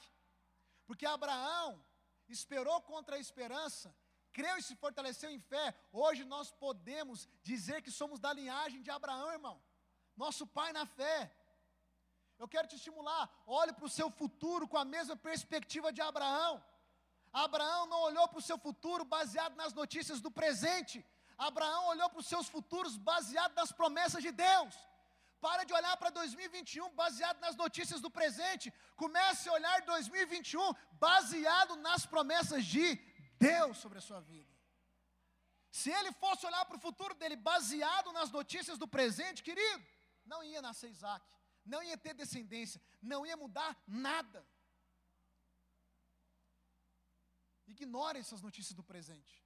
[0.85, 1.83] Porque Abraão
[2.33, 3.93] esperou contra a esperança
[4.39, 8.91] creu e se fortaleceu em fé, hoje nós podemos dizer que somos da linhagem de
[8.97, 9.61] Abraão, irmão.
[10.15, 11.17] Nosso pai na fé.
[12.37, 16.63] Eu quero te estimular, olhe para o seu futuro com a mesma perspectiva de Abraão.
[17.33, 21.05] Abraão não olhou para o seu futuro baseado nas notícias do presente.
[21.37, 24.73] Abraão olhou para os seus futuros baseado nas promessas de Deus.
[25.41, 28.73] Para de olhar para 2021 baseado nas notícias do presente.
[28.95, 32.95] Comece a olhar 2021 baseado nas promessas de
[33.39, 34.53] Deus sobre a sua vida.
[35.71, 39.85] Se ele fosse olhar para o futuro dele baseado nas notícias do presente, querido,
[40.25, 41.25] não ia nascer Isaac,
[41.65, 44.45] não ia ter descendência, não ia mudar nada.
[47.67, 49.43] Ignore essas notícias do presente.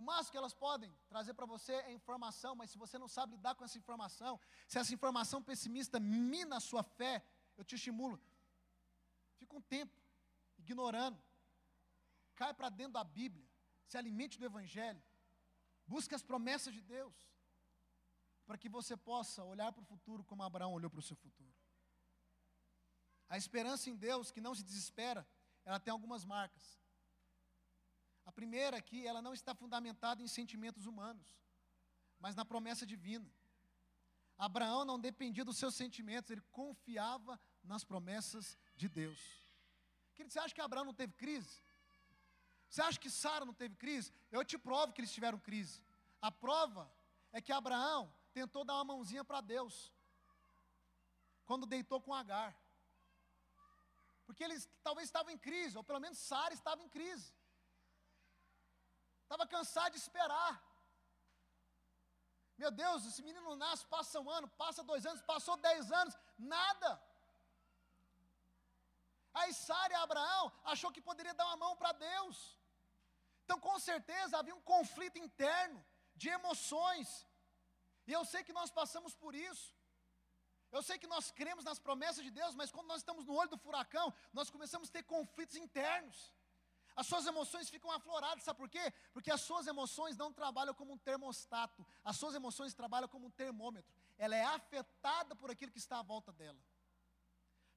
[0.00, 3.36] O máximo que elas podem trazer para você é informação, mas se você não sabe
[3.36, 7.22] lidar com essa informação, se essa informação pessimista mina a sua fé,
[7.58, 8.18] eu te estimulo,
[9.36, 9.94] fica um tempo
[10.56, 11.22] ignorando,
[12.34, 13.46] cai para dentro da Bíblia,
[13.84, 15.02] se alimente do Evangelho,
[15.86, 17.14] busque as promessas de Deus,
[18.46, 21.54] para que você possa olhar para o futuro como Abraão olhou para o seu futuro.
[23.28, 25.28] A esperança em Deus que não se desespera,
[25.62, 26.79] ela tem algumas marcas.
[28.24, 31.26] A primeira que ela não está fundamentada em sentimentos humanos,
[32.18, 33.28] mas na promessa divina.
[34.38, 39.20] Abraão não dependia dos seus sentimentos, ele confiava nas promessas de Deus.
[40.14, 41.62] Querido, você acha que Abraão não teve crise?
[42.68, 44.12] Você acha que Sara não teve crise?
[44.30, 45.82] Eu te provo que eles tiveram crise.
[46.22, 46.90] A prova
[47.32, 49.92] é que Abraão tentou dar uma mãozinha para Deus
[51.44, 52.56] quando deitou com Agar.
[54.24, 57.34] Porque eles talvez estavam em crise, ou pelo menos Sara estava em crise.
[59.30, 60.52] Estava cansado de esperar.
[62.62, 66.14] Meu Deus, esse menino nasce, passa um ano, passa dois anos, passou dez anos,
[66.54, 66.90] nada.
[69.40, 72.36] Aí Sara e Abraão achou que poderia dar uma mão para Deus.
[73.44, 75.78] Então, com certeza, havia um conflito interno
[76.16, 77.08] de emoções.
[78.08, 79.68] E eu sei que nós passamos por isso.
[80.76, 83.54] Eu sei que nós cremos nas promessas de Deus, mas quando nós estamos no olho
[83.54, 86.18] do furacão, nós começamos a ter conflitos internos.
[86.96, 88.92] As suas emoções ficam afloradas, sabe por quê?
[89.12, 93.30] Porque as suas emoções não trabalham como um termostato, as suas emoções trabalham como um
[93.30, 93.94] termômetro.
[94.18, 96.58] Ela é afetada por aquilo que está à volta dela.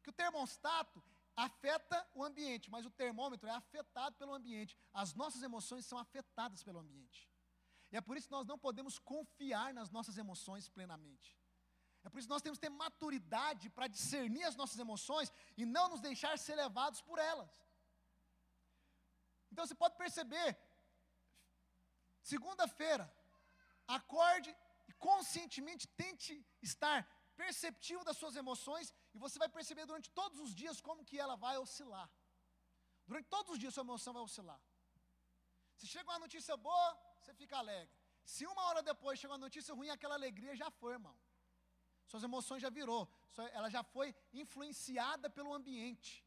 [0.01, 1.01] Que o termostato
[1.35, 4.77] afeta o ambiente, mas o termômetro é afetado pelo ambiente.
[4.93, 7.29] As nossas emoções são afetadas pelo ambiente.
[7.91, 11.37] E é por isso que nós não podemos confiar nas nossas emoções plenamente.
[12.03, 15.65] É por isso que nós temos que ter maturidade para discernir as nossas emoções e
[15.65, 17.49] não nos deixar ser levados por elas.
[19.53, 20.49] Então você pode perceber,
[22.33, 23.05] segunda-feira,
[23.97, 24.51] acorde
[24.89, 26.33] e conscientemente tente
[26.69, 26.97] estar
[27.41, 31.35] perceptivo das suas emoções e você vai perceber durante todos os dias como que ela
[31.45, 32.07] vai oscilar.
[33.09, 34.59] Durante todos os dias sua emoção vai oscilar.
[35.79, 36.89] Se chega uma notícia boa,
[37.19, 37.95] você fica alegre.
[38.33, 41.15] Se uma hora depois chega uma notícia ruim, aquela alegria já foi, irmão.
[42.11, 43.03] Suas emoções já virou,
[43.57, 46.25] ela já foi influenciada pelo ambiente,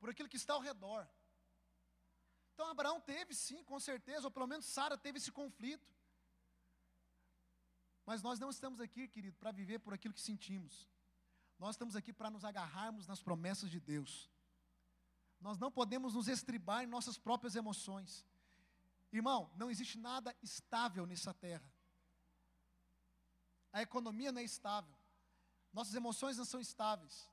[0.00, 1.02] por aquilo que está ao redor.
[2.54, 5.92] Então Abraão teve sim, com certeza, ou pelo menos Sara teve esse conflito.
[8.06, 10.88] Mas nós não estamos aqui, querido, para viver por aquilo que sentimos.
[11.58, 14.30] Nós estamos aqui para nos agarrarmos nas promessas de Deus.
[15.40, 18.24] Nós não podemos nos estribar em nossas próprias emoções.
[19.12, 21.68] Irmão, não existe nada estável nessa terra.
[23.72, 24.94] A economia não é estável.
[25.72, 27.28] Nossas emoções não são estáveis.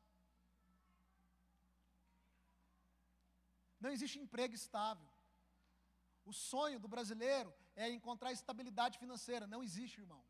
[3.79, 5.10] Não existe emprego estável.
[6.25, 9.47] O sonho do brasileiro é encontrar estabilidade financeira.
[9.47, 10.23] Não existe, irmão.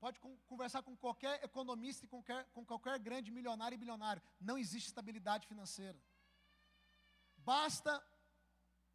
[0.00, 4.22] Pode conversar com qualquer economista e com qualquer, com qualquer grande milionário e bilionário.
[4.40, 6.00] Não existe estabilidade financeira.
[7.36, 8.02] Basta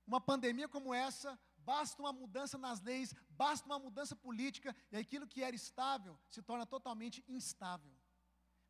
[0.05, 5.27] uma pandemia como essa, basta uma mudança nas leis, basta uma mudança política, e aquilo
[5.27, 7.93] que era estável se torna totalmente instável.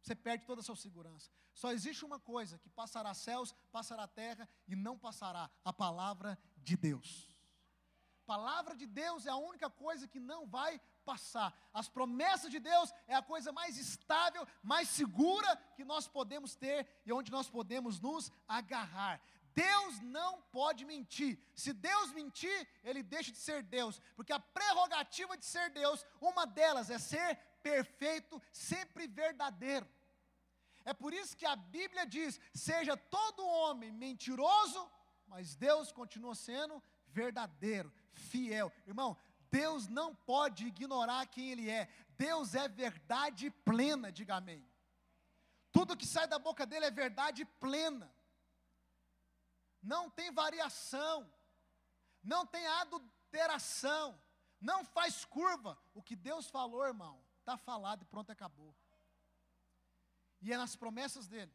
[0.01, 1.29] Você perde toda a sua segurança.
[1.53, 6.75] Só existe uma coisa: que passará céus, passará terra e não passará a palavra de
[6.75, 7.09] Deus.
[8.25, 11.49] palavra de Deus é a única coisa que não vai passar.
[11.73, 16.79] As promessas de Deus é a coisa mais estável, mais segura que nós podemos ter
[17.05, 19.21] e onde nós podemos nos agarrar.
[19.55, 21.39] Deus não pode mentir.
[21.55, 26.45] Se Deus mentir, ele deixa de ser Deus, porque a prerrogativa de ser Deus, uma
[26.45, 27.29] delas é ser
[27.63, 29.87] perfeito, sempre verdadeiro.
[30.83, 34.81] É por isso que a Bíblia diz: seja todo homem mentiroso,
[35.27, 38.71] mas Deus continua sendo verdadeiro, fiel.
[38.85, 39.17] Irmão,
[39.51, 41.87] Deus não pode ignorar quem Ele é.
[42.17, 44.67] Deus é verdade plena, diga amém.
[45.71, 48.11] Tudo que sai da boca dele é verdade plena
[49.81, 51.31] não tem variação,
[52.21, 54.19] não tem adulteração,
[54.59, 55.77] não faz curva.
[55.93, 58.75] O que Deus falou, irmão, está falado e pronto, acabou.
[60.41, 61.53] E é nas promessas dele,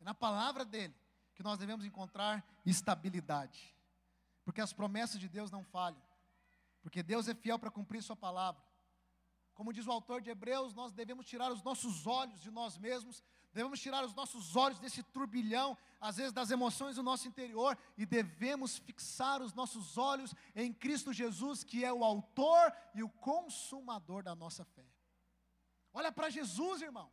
[0.00, 0.94] é na palavra dele,
[1.34, 3.74] que nós devemos encontrar estabilidade.
[4.44, 6.02] Porque as promessas de Deus não falham.
[6.82, 8.62] Porque Deus é fiel para cumprir Sua palavra.
[9.54, 13.22] Como diz o autor de Hebreus, nós devemos tirar os nossos olhos de nós mesmos,
[13.52, 18.06] devemos tirar os nossos olhos desse turbilhão, às vezes das emoções do nosso interior, e
[18.06, 24.22] devemos fixar os nossos olhos em Cristo Jesus, que é o autor e o consumador
[24.22, 24.86] da nossa fé.
[25.92, 27.12] Olha para Jesus, irmão.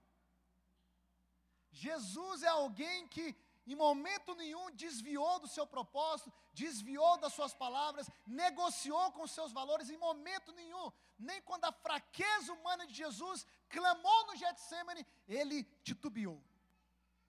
[1.72, 3.36] Jesus é alguém que
[3.72, 9.92] em momento nenhum desviou do seu propósito, desviou das suas palavras, negociou com seus valores,
[9.92, 16.44] em momento nenhum, nem quando a fraqueza humana de Jesus clamou no Getsemane, ele titubeou.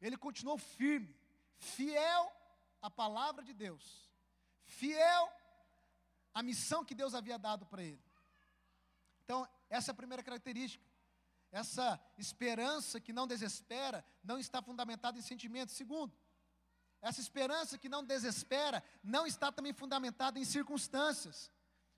[0.01, 1.15] Ele continuou firme,
[1.59, 2.33] fiel
[2.81, 4.11] à palavra de Deus,
[4.65, 5.31] fiel
[6.33, 8.03] à missão que Deus havia dado para ele.
[9.25, 10.83] Então, essa é a primeira característica.
[11.53, 15.75] Essa esperança que não desespera não está fundamentada em sentimentos.
[15.75, 16.15] Segundo,
[17.03, 21.51] essa esperança que não desespera não está também fundamentada em circunstâncias.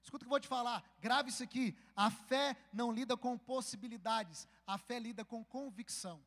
[0.03, 1.77] Escuta o que eu vou te falar, grave isso aqui.
[1.95, 6.25] A fé não lida com possibilidades, a fé lida com convicção.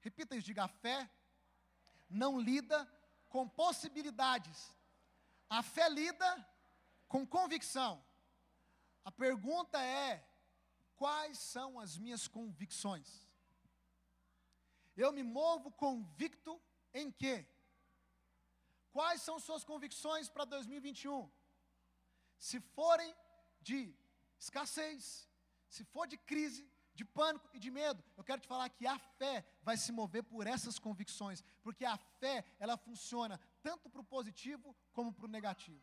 [0.00, 1.10] Repita isso, diga: a fé
[2.08, 2.86] não lida
[3.28, 4.74] com possibilidades,
[5.48, 6.48] a fé lida
[7.08, 8.02] com convicção.
[9.04, 10.26] A pergunta é:
[10.96, 13.28] quais são as minhas convicções?
[14.96, 16.60] Eu me movo convicto
[16.92, 17.46] em quê?
[18.92, 21.30] Quais são suas convicções para 2021?
[22.38, 23.14] Se forem
[23.60, 23.94] de
[24.38, 25.28] escassez,
[25.68, 28.98] se for de crise, de pânico e de medo, eu quero te falar que a
[28.98, 34.04] fé vai se mover por essas convicções, porque a fé, ela funciona tanto para o
[34.04, 35.82] positivo como para o negativo.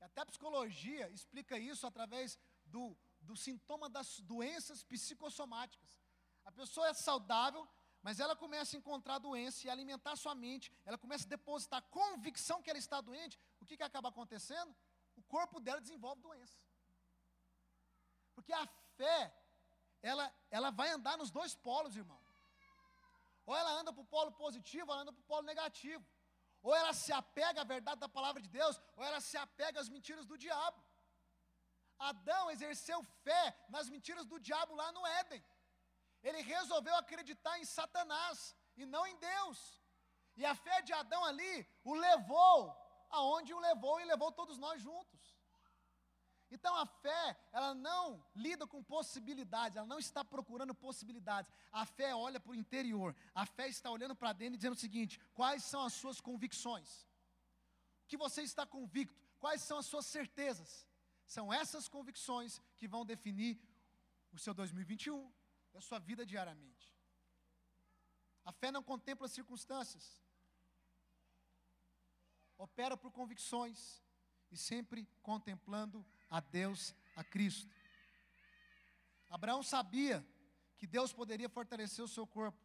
[0.00, 5.94] Até a psicologia explica isso através do, do sintoma das doenças psicossomáticas.
[6.44, 7.68] A pessoa é saudável,
[8.02, 12.60] mas ela começa a encontrar doença e alimentar sua mente, ela começa a depositar convicção
[12.62, 14.74] que ela está doente, o que, que acaba acontecendo?
[15.16, 16.58] O corpo dela desenvolve doença.
[18.34, 19.32] Porque a fé,
[20.02, 22.20] ela, ela vai andar nos dois polos, irmão.
[23.46, 26.04] Ou ela anda para o polo positivo, ou ela anda para o polo negativo.
[26.62, 29.88] Ou ela se apega à verdade da palavra de Deus, ou ela se apega às
[29.88, 30.82] mentiras do diabo.
[31.98, 35.42] Adão exerceu fé nas mentiras do diabo lá no Éden
[36.22, 39.82] ele resolveu acreditar em Satanás e não em Deus.
[40.36, 42.74] E a fé de Adão ali o levou
[43.10, 45.20] aonde o levou e levou todos nós juntos.
[46.50, 51.50] Então a fé, ela não lida com possibilidades, ela não está procurando possibilidades.
[51.70, 54.84] A fé olha para o interior, a fé está olhando para dentro e dizendo o
[54.86, 57.08] seguinte: quais são as suas convicções?
[58.04, 59.18] O que você está convicto?
[59.38, 60.86] Quais são as suas certezas?
[61.26, 63.58] São essas convicções que vão definir
[64.30, 65.32] o seu 2021,
[65.72, 66.92] da sua vida diariamente.
[68.44, 70.22] A fé não contempla circunstâncias,
[72.58, 74.02] opera por convicções
[74.50, 77.74] e sempre contemplando a Deus, a Cristo.
[79.28, 80.24] Abraão sabia
[80.76, 82.60] que Deus poderia fortalecer o seu corpo,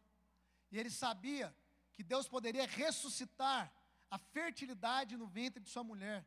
[0.70, 1.56] e ele sabia
[1.94, 3.72] que Deus poderia ressuscitar
[4.10, 6.26] a fertilidade no ventre de sua mulher.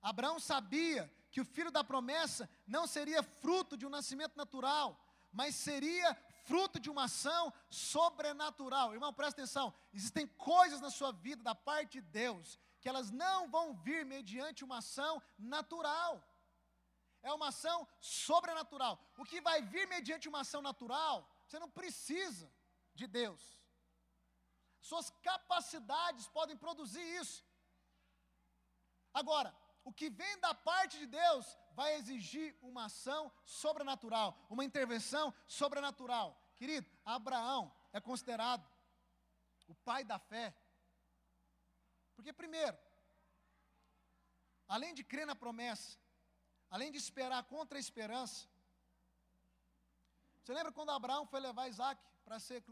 [0.00, 5.54] Abraão sabia que o filho da promessa não seria fruto de um nascimento natural, mas
[5.54, 6.14] seria
[6.44, 8.92] fruto de uma ação sobrenatural.
[8.94, 13.48] Irmão, presta atenção: existem coisas na sua vida, da parte de Deus, que elas não
[13.48, 16.22] vão vir mediante uma ação natural.
[17.22, 18.98] É uma ação sobrenatural.
[19.18, 22.50] O que vai vir mediante uma ação natural, você não precisa
[22.94, 23.42] de Deus.
[24.80, 27.44] Suas capacidades podem produzir isso.
[29.12, 29.54] Agora,
[29.88, 31.44] o que vem da parte de Deus
[31.78, 36.26] vai exigir uma ação sobrenatural, uma intervenção sobrenatural.
[36.56, 38.68] Querido, Abraão é considerado
[39.66, 40.46] o pai da fé.
[42.14, 42.76] Porque, primeiro,
[44.76, 45.98] além de crer na promessa,
[46.68, 48.46] além de esperar contra a esperança,
[50.42, 52.62] você lembra quando Abraão foi levar Isaac para ser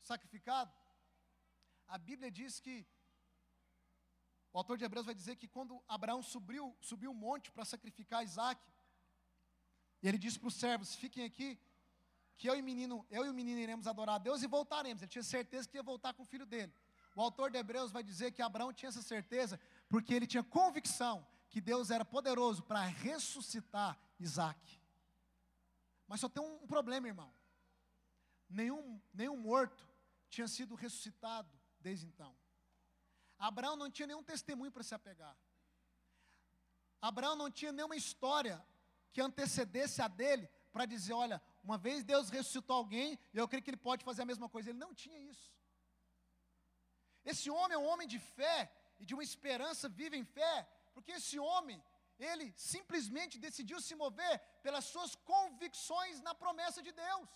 [0.00, 0.72] sacrificado?
[1.86, 2.86] A Bíblia diz que
[4.58, 8.24] o autor de Hebreus vai dizer que quando Abraão subiu, subiu o monte para sacrificar
[8.24, 8.60] Isaac,
[10.02, 11.56] ele disse para os servos: fiquem aqui,
[12.36, 15.00] que eu e, menino, eu e o menino iremos adorar a Deus e voltaremos.
[15.00, 16.74] Ele tinha certeza que ia voltar com o filho dele.
[17.14, 21.24] O autor de Hebreus vai dizer que Abraão tinha essa certeza porque ele tinha convicção
[21.48, 24.58] que Deus era poderoso para ressuscitar Isaac.
[26.08, 27.32] Mas só tem um problema, irmão.
[28.50, 29.88] Nenhum, nenhum morto
[30.28, 31.48] tinha sido ressuscitado
[31.78, 32.34] desde então.
[33.38, 35.36] Abraão não tinha nenhum testemunho para se apegar.
[37.00, 38.64] Abraão não tinha nenhuma história
[39.12, 43.62] que antecedesse a dele para dizer: olha, uma vez Deus ressuscitou alguém, e eu creio
[43.62, 44.70] que ele pode fazer a mesma coisa.
[44.70, 45.52] Ele não tinha isso.
[47.24, 48.58] Esse homem é um homem de fé
[48.98, 50.54] e de uma esperança viva em fé,
[50.94, 51.82] porque esse homem,
[52.18, 54.34] ele simplesmente decidiu se mover
[54.64, 57.28] pelas suas convicções na promessa de Deus.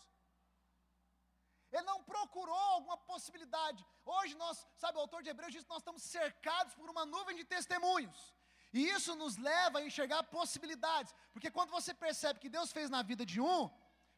[1.73, 3.85] Ele não procurou alguma possibilidade.
[4.05, 7.37] Hoje nós, sabe, o autor de Hebreus diz que nós estamos cercados por uma nuvem
[7.37, 8.35] de testemunhos.
[8.73, 11.14] E isso nos leva a enxergar possibilidades.
[11.33, 13.70] Porque quando você percebe que Deus fez na vida de um,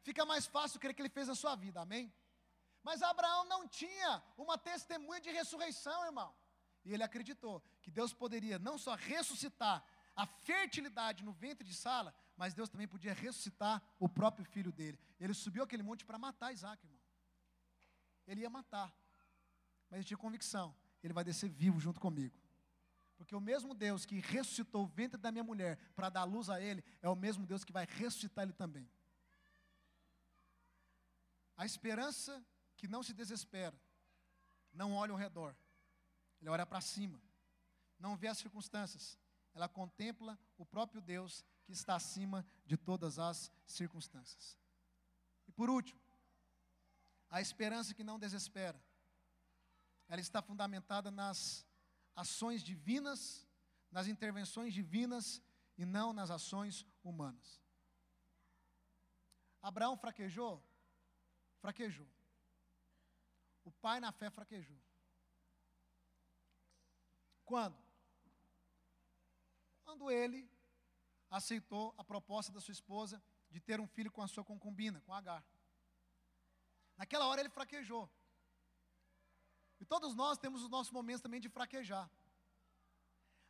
[0.02, 2.12] fica mais fácil crer que Ele fez na sua vida, amém?
[2.82, 6.34] Mas Abraão não tinha uma testemunha de ressurreição, irmão.
[6.84, 9.82] E ele acreditou que Deus poderia não só ressuscitar
[10.14, 14.98] a fertilidade no ventre de Sala, mas Deus também podia ressuscitar o próprio filho dele.
[15.18, 16.93] Ele subiu aquele monte para matar Isaac, irmão.
[18.26, 18.94] Ele ia matar,
[19.90, 22.38] mas ele tinha convicção: ele vai descer vivo junto comigo.
[23.16, 26.60] Porque o mesmo Deus que ressuscitou o ventre da minha mulher para dar luz a
[26.60, 28.90] ele, é o mesmo Deus que vai ressuscitar ele também.
[31.56, 32.44] A esperança
[32.76, 33.78] que não se desespera,
[34.72, 35.54] não olha ao redor,
[36.40, 37.22] ele olha para cima,
[37.98, 39.16] não vê as circunstâncias,
[39.54, 44.58] ela contempla o próprio Deus que está acima de todas as circunstâncias.
[45.46, 46.00] E por último,
[47.34, 48.80] a esperança que não desespera,
[50.06, 51.66] ela está fundamentada nas
[52.14, 53.44] ações divinas,
[53.90, 55.42] nas intervenções divinas
[55.76, 57.60] e não nas ações humanas.
[59.60, 60.62] Abraão fraquejou?
[61.60, 62.06] Fraquejou.
[63.64, 64.80] O pai na fé fraquejou.
[67.44, 67.76] Quando?
[69.82, 70.48] Quando ele
[71.28, 73.20] aceitou a proposta da sua esposa
[73.50, 75.44] de ter um filho com a sua concubina, com Agar.
[76.96, 78.10] Naquela hora ele fraquejou.
[79.80, 82.10] E todos nós temos os nossos momentos também de fraquejar.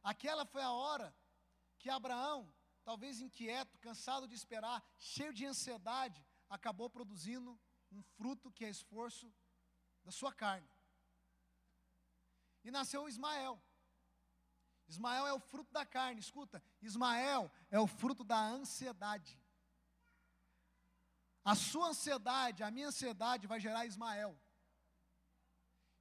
[0.03, 1.15] Aquela foi a hora
[1.79, 2.53] que Abraão,
[2.85, 7.59] talvez inquieto, cansado de esperar, cheio de ansiedade, acabou produzindo
[7.91, 9.33] um fruto que é esforço
[10.03, 10.69] da sua carne.
[12.65, 13.63] E nasceu Ismael.
[14.89, 19.39] Ismael é o fruto da carne, escuta, Ismael é o fruto da ansiedade.
[21.45, 24.33] A sua ansiedade, a minha ansiedade vai gerar Ismael.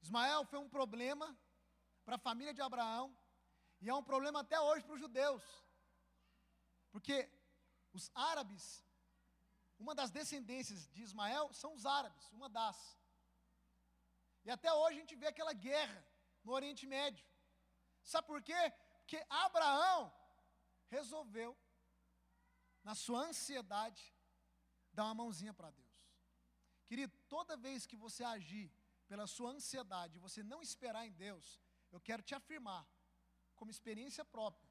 [0.01, 1.27] Ismael foi um problema
[2.05, 3.05] para a família de Abraão
[3.81, 5.43] e é um problema até hoje para os judeus.
[6.91, 7.29] Porque
[7.91, 8.85] os árabes,
[9.77, 12.77] uma das descendências de Ismael são os árabes, uma das.
[14.45, 15.99] E até hoje a gente vê aquela guerra
[16.43, 17.25] no Oriente Médio.
[18.01, 18.61] Sabe por quê?
[18.99, 20.13] Porque Abraão
[20.87, 21.57] resolveu,
[22.83, 24.03] na sua ansiedade,
[24.93, 25.93] dar uma mãozinha para Deus.
[26.85, 28.71] Querido, toda vez que você agir
[29.07, 31.59] pela sua ansiedade, você não esperar em Deus,
[31.91, 32.87] eu quero te afirmar,
[33.55, 34.69] como experiência própria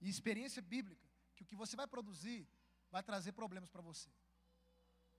[0.00, 2.48] e experiência bíblica, que o que você vai produzir
[2.90, 4.10] vai trazer problemas para você.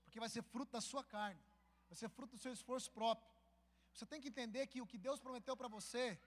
[0.04, 1.42] Porque vai ser fruto da sua carne,
[1.88, 3.30] vai ser fruto do seu esforço próprio.
[3.92, 6.20] Você tem que entender que o que Deus prometeu para você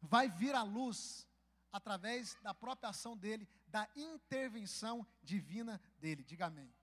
[0.00, 1.26] vai vir à luz
[1.72, 6.24] através da própria ação dele, da intervenção divina dele.
[6.24, 6.74] Diga amém.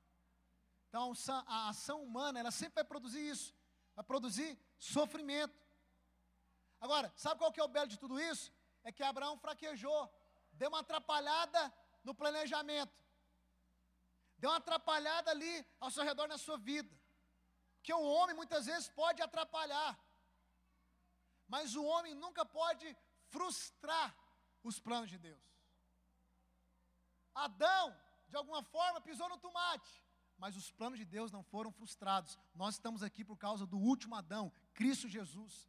[0.90, 1.14] Então,
[1.48, 3.58] a ação humana, ela sempre vai produzir isso
[3.98, 5.60] vai produzir sofrimento.
[6.80, 8.54] Agora, sabe qual que é o belo de tudo isso?
[8.84, 10.02] É que Abraão fraquejou,
[10.52, 11.62] deu uma atrapalhada
[12.04, 12.96] no planejamento,
[14.38, 16.94] deu uma atrapalhada ali ao seu redor na sua vida.
[17.78, 20.00] Porque o homem muitas vezes pode atrapalhar,
[21.48, 22.96] mas o homem nunca pode
[23.30, 24.16] frustrar
[24.64, 25.44] os planos de Deus.
[27.34, 27.96] Adão,
[28.30, 32.38] de alguma forma, pisou no tomate mas os planos de Deus não foram frustrados.
[32.54, 35.68] Nós estamos aqui por causa do último Adão, Cristo Jesus.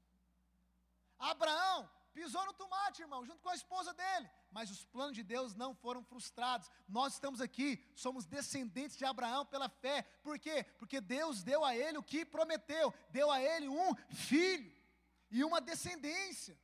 [1.19, 5.55] Abraão pisou no tomate, irmão, junto com a esposa dele, mas os planos de Deus
[5.55, 6.71] não foram frustrados.
[6.89, 10.03] Nós estamos aqui, somos descendentes de Abraão pela fé.
[10.23, 10.65] Por quê?
[10.79, 14.73] Porque Deus deu a ele o que prometeu, deu a ele um filho
[15.31, 16.59] e uma descendência.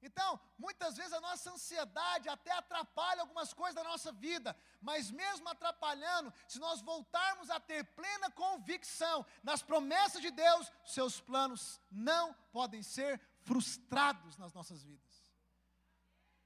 [0.00, 5.48] Então, muitas vezes a nossa ansiedade até atrapalha algumas coisas da nossa vida, mas mesmo
[5.48, 12.32] atrapalhando, se nós voltarmos a ter plena convicção nas promessas de Deus, seus planos não
[12.52, 15.28] podem ser frustrados nas nossas vidas.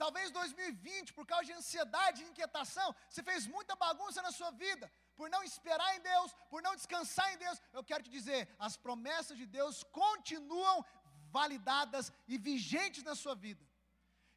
[0.02, 4.90] Talvez 2020, por causa de ansiedade e inquietação, você fez muita bagunça na sua vida,
[5.14, 7.60] por não esperar em Deus, por não descansar em Deus.
[7.72, 10.84] Eu quero te dizer, as promessas de Deus continuam
[11.38, 13.64] validadas e vigentes na sua vida.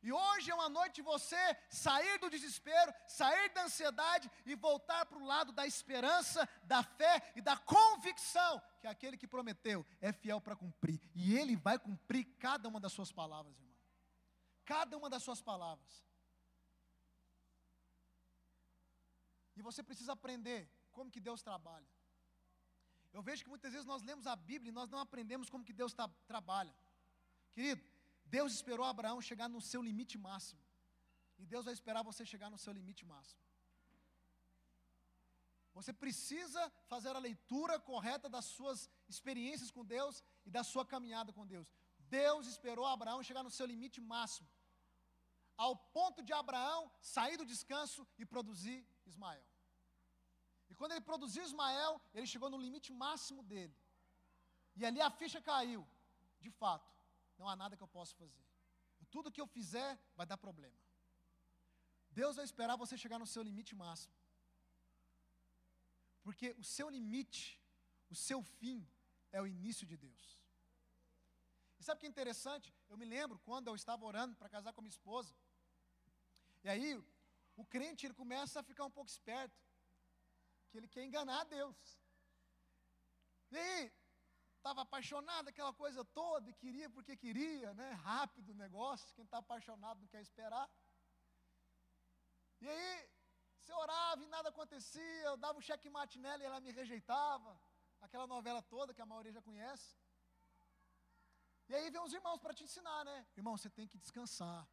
[0.06, 5.18] E hoje é uma noite você sair do desespero, sair da ansiedade e voltar para
[5.18, 10.40] o lado da esperança, da fé e da convicção que aquele que prometeu é fiel
[10.40, 11.02] para cumprir.
[11.16, 13.76] E ele vai cumprir cada uma das suas palavras, irmão.
[14.64, 16.06] Cada uma das suas palavras.
[19.56, 21.90] E você precisa aprender como que Deus trabalha.
[23.12, 25.74] Eu vejo que muitas vezes nós lemos a Bíblia e nós não aprendemos como que
[25.74, 26.76] Deus tá, trabalha.
[27.56, 27.82] Querido,
[28.36, 30.62] Deus esperou Abraão chegar no seu limite máximo.
[31.42, 33.42] E Deus vai esperar você chegar no seu limite máximo.
[35.78, 41.34] Você precisa fazer a leitura correta das suas experiências com Deus e da sua caminhada
[41.38, 41.68] com Deus.
[42.20, 44.48] Deus esperou Abraão chegar no seu limite máximo,
[45.58, 49.46] ao ponto de Abraão sair do descanso e produzir Ismael.
[50.70, 53.76] E quando ele produziu Ismael, ele chegou no limite máximo dele.
[54.78, 55.86] E ali a ficha caiu.
[56.40, 56.95] De fato,
[57.38, 58.46] não há nada que eu possa fazer.
[59.16, 60.78] Tudo que eu fizer vai dar problema.
[62.20, 64.14] Deus vai esperar você chegar no seu limite máximo.
[66.26, 67.62] Porque o seu limite,
[68.10, 68.78] o seu fim,
[69.32, 70.24] é o início de Deus.
[71.80, 72.74] E sabe o que é interessante?
[72.90, 75.34] Eu me lembro quando eu estava orando para casar com minha esposa.
[76.64, 76.90] E aí,
[77.56, 79.62] o crente ele começa a ficar um pouco esperto.
[80.70, 81.78] Que ele quer enganar Deus.
[83.52, 83.94] E aí,
[84.66, 87.90] estava apaixonado, aquela coisa toda, e queria porque queria, né?
[88.12, 90.68] Rápido o negócio, quem está apaixonado não quer esperar.
[92.62, 93.10] E aí,
[93.60, 97.52] você orava e nada acontecia, eu dava um checkmate nela e ela me rejeitava.
[98.02, 99.96] Aquela novela toda que a maioria já conhece.
[101.70, 103.18] E aí vem os irmãos para te ensinar, né?
[103.38, 104.68] Irmão, você tem que descansar.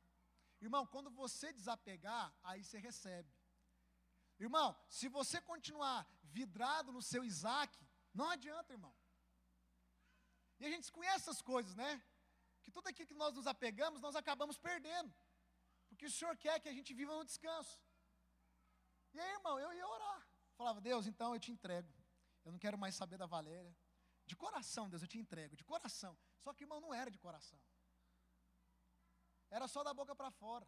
[0.61, 3.30] Irmão, quando você desapegar, aí você recebe.
[4.38, 7.78] Irmão, se você continuar vidrado no seu Isaac,
[8.14, 8.95] não adianta, irmão.
[10.62, 11.90] E a gente conhece essas coisas, né?
[12.62, 15.12] Que tudo aquilo que nós nos apegamos, nós acabamos perdendo.
[15.88, 17.80] Porque o Senhor quer que a gente viva no descanso.
[19.12, 20.20] E aí, irmão, eu ia orar.
[20.58, 21.92] Falava, Deus, então eu te entrego.
[22.44, 23.74] Eu não quero mais saber da Valéria.
[24.24, 26.16] De coração, Deus, eu te entrego, de coração.
[26.44, 27.60] Só que, irmão, não era de coração.
[29.50, 30.66] Era só da boca para fora.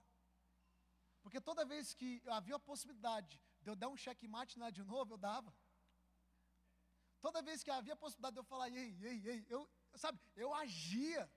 [1.22, 5.14] Porque toda vez que havia a possibilidade de eu dar um checkmate nela de novo,
[5.14, 5.54] eu dava.
[7.26, 10.54] Toda vez que havia a possibilidade de eu falar, ei, ei, ei, eu, sabe, eu
[10.54, 11.30] agia.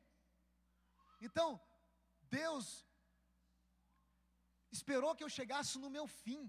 [1.21, 1.59] Então,
[2.37, 2.85] Deus
[4.71, 6.41] esperou que eu chegasse no meu fim,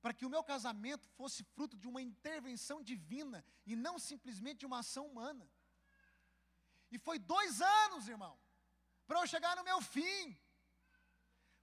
[0.00, 4.66] para que o meu casamento fosse fruto de uma intervenção divina e não simplesmente de
[4.66, 5.48] uma ação humana.
[6.90, 8.38] E foi dois anos, irmão,
[9.06, 10.36] para eu chegar no meu fim.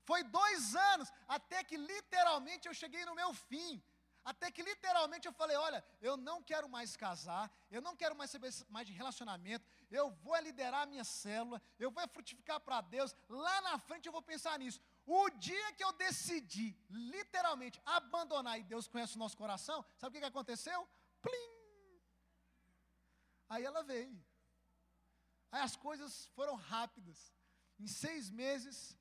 [0.09, 3.81] Foi dois anos até que literalmente eu cheguei no meu fim.
[4.23, 8.31] Até que literalmente eu falei: olha, eu não quero mais casar, eu não quero mais
[8.31, 13.15] saber mais de relacionamento, eu vou liderar a minha célula, eu vou frutificar para Deus,
[13.27, 14.79] lá na frente eu vou pensar nisso.
[15.05, 20.21] O dia que eu decidi, literalmente, abandonar, e Deus conhece o nosso coração, sabe o
[20.21, 20.87] que, aconteceu?
[21.21, 21.53] Plim!
[23.49, 24.17] Aí ela veio.
[25.51, 27.33] Aí as coisas foram rápidas.
[27.77, 28.97] Em seis meses,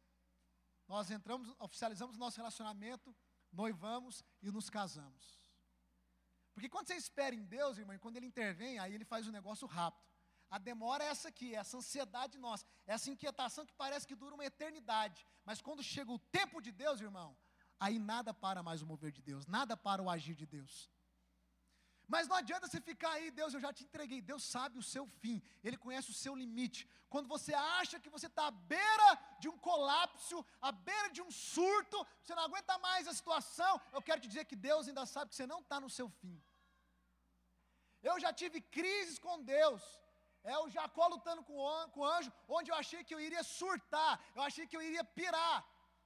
[0.89, 3.15] nós entramos, oficializamos nosso relacionamento,
[3.53, 5.43] noivamos e nos casamos.
[6.55, 9.67] Porque quando você espera em Deus, irmão, quando Ele intervém, aí Ele faz o negócio
[9.67, 10.13] rápido.
[10.51, 14.35] A demora é essa aqui, é essa ansiedade nossa, essa inquietação que parece que dura
[14.35, 15.27] uma eternidade.
[15.47, 17.35] Mas quando chega o tempo de Deus, irmão,
[17.81, 20.91] aí nada para mais o mover de Deus, nada para o agir de Deus.
[22.09, 24.21] Mas não adianta você ficar aí, Deus, eu já te entreguei.
[24.21, 26.89] Deus sabe o seu fim, Ele conhece o seu limite.
[27.09, 31.31] Quando você acha que você está à beira de um colapso, à beira de um
[31.31, 35.31] surto, você não aguenta mais a situação, eu quero te dizer que Deus ainda sabe
[35.31, 36.37] que você não está no seu fim.
[38.03, 39.83] Eu já tive crises com Deus.
[40.43, 44.43] É o Jacó lutando com o anjo, onde eu achei que eu iria surtar, eu
[44.43, 45.59] achei que eu iria pirar.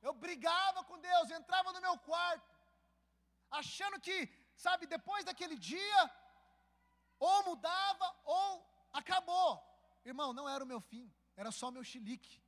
[0.02, 2.50] Eu brigava com Deus, entrava no meu quarto,
[3.50, 4.16] achando que
[4.56, 6.10] sabe, depois daquele dia,
[7.18, 9.62] ou mudava ou acabou.
[10.04, 12.40] Irmão, não era o meu fim, era só meu chilique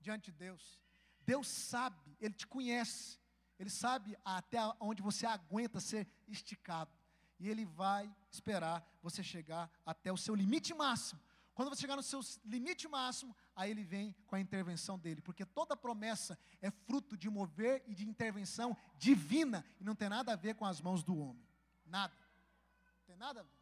[0.00, 0.80] diante de Deus.
[1.20, 3.18] Deus sabe, Ele te conhece,
[3.58, 6.92] Ele sabe até onde você aguenta ser esticado.
[7.38, 11.20] E Ele vai esperar você chegar até o seu limite máximo.
[11.54, 15.46] Quando você chegar no seu limite máximo, aí ele vem com a intervenção dele, porque
[15.46, 20.36] toda promessa é fruto de mover e de intervenção divina e não tem nada a
[20.36, 21.48] ver com as mãos do homem.
[21.86, 22.14] Nada.
[22.14, 23.58] Não tem nada a ver.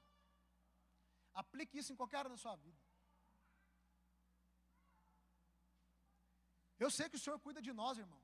[1.32, 2.76] Aplique isso em qualquer área da sua vida.
[6.78, 8.20] Eu sei que o Senhor cuida de nós, irmão.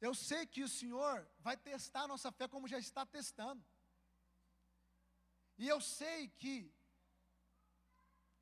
[0.00, 3.62] Eu sei que o Senhor vai testar a nossa fé como já está testando.
[5.58, 6.72] E eu sei que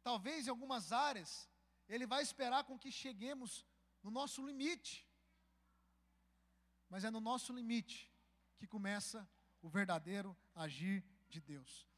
[0.09, 1.51] talvez em algumas áreas,
[1.89, 3.67] Ele vai esperar com que cheguemos
[4.05, 5.05] no nosso limite.
[6.89, 8.09] Mas é no nosso limite
[8.57, 9.29] que começa
[9.61, 11.89] o verdadeiro agir de Deus.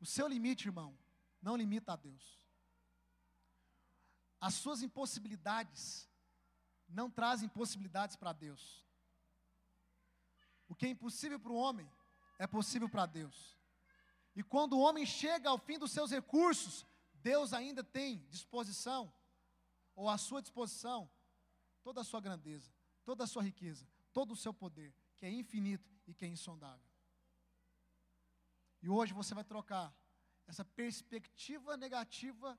[0.00, 0.98] O seu limite, irmão,
[1.42, 2.24] não limita a Deus.
[4.40, 6.08] As suas impossibilidades
[6.88, 8.82] não trazem possibilidades para Deus.
[10.66, 11.90] O que é impossível para o homem
[12.38, 13.58] é possível para Deus.
[14.34, 16.86] E quando o homem chega ao fim dos seus recursos,
[17.28, 19.12] Deus ainda tem disposição,
[19.94, 21.10] ou à sua disposição,
[21.82, 22.72] toda a sua grandeza,
[23.04, 26.90] toda a sua riqueza, todo o seu poder, que é infinito e que é insondável.
[28.80, 29.94] E hoje você vai trocar
[30.46, 32.58] essa perspectiva negativa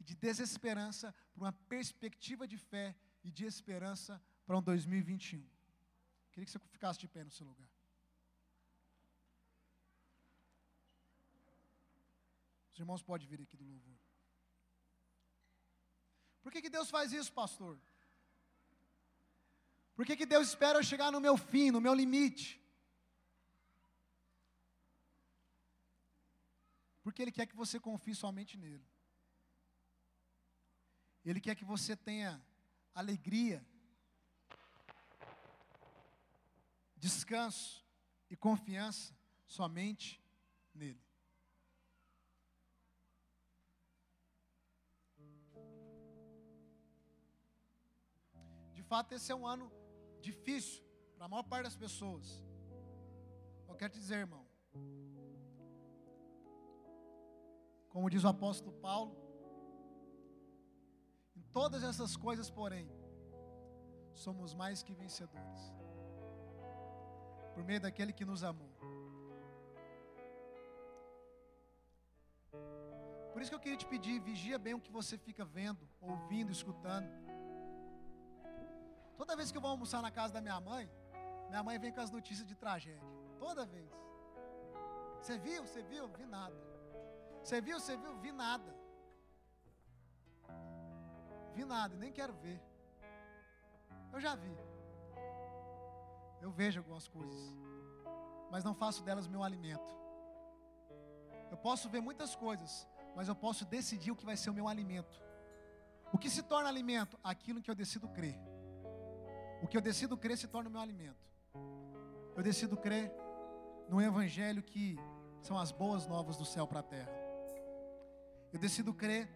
[0.00, 5.48] e de desesperança por uma perspectiva de fé e de esperança para um 2021.
[6.32, 7.70] Queria que você ficasse de pé no seu lugar.
[12.76, 13.98] Os irmãos podem vir aqui do louvor.
[16.42, 17.80] Por que, que Deus faz isso, pastor?
[19.94, 22.62] Por que, que Deus espera eu chegar no meu fim, no meu limite?
[27.02, 28.86] Porque Ele quer que você confie somente nele.
[31.24, 32.44] Ele quer que você tenha
[32.94, 33.66] alegria,
[36.94, 37.82] descanso
[38.28, 39.16] e confiança
[39.46, 40.22] somente
[40.74, 41.05] nele.
[48.88, 49.70] Fato, esse é um ano
[50.20, 50.82] difícil
[51.16, 52.42] para a maior parte das pessoas.
[53.68, 54.44] Eu quero te dizer, irmão,
[57.88, 59.14] como diz o apóstolo Paulo,
[61.34, 62.88] em todas essas coisas, porém,
[64.14, 65.62] somos mais que vencedores,
[67.54, 68.72] por meio daquele que nos amou.
[73.32, 76.50] Por isso que eu queria te pedir, vigia bem o que você fica vendo, ouvindo,
[76.50, 77.25] escutando.
[79.16, 80.90] Toda vez que eu vou almoçar na casa da minha mãe,
[81.48, 83.08] minha mãe vem com as notícias de tragédia.
[83.38, 83.90] Toda vez.
[85.20, 85.62] Você viu?
[85.66, 86.08] Você viu?
[86.08, 86.56] Vi nada.
[87.42, 87.78] Você viu?
[87.80, 88.16] Você viu?
[88.18, 88.74] Vi nada.
[91.54, 92.60] Vi nada, nem quero ver.
[94.12, 94.56] Eu já vi.
[96.40, 97.54] Eu vejo algumas coisas,
[98.50, 99.96] mas não faço delas meu alimento.
[101.50, 102.86] Eu posso ver muitas coisas,
[103.16, 105.22] mas eu posso decidir o que vai ser o meu alimento.
[106.12, 107.18] O que se torna alimento?
[107.24, 108.38] Aquilo que eu decido crer.
[109.66, 111.28] O que eu decido crer se torna o meu alimento.
[112.36, 113.12] Eu decido crer
[113.88, 114.96] no evangelho que
[115.42, 117.10] são as boas novas do céu para a terra.
[118.52, 119.28] Eu decido crer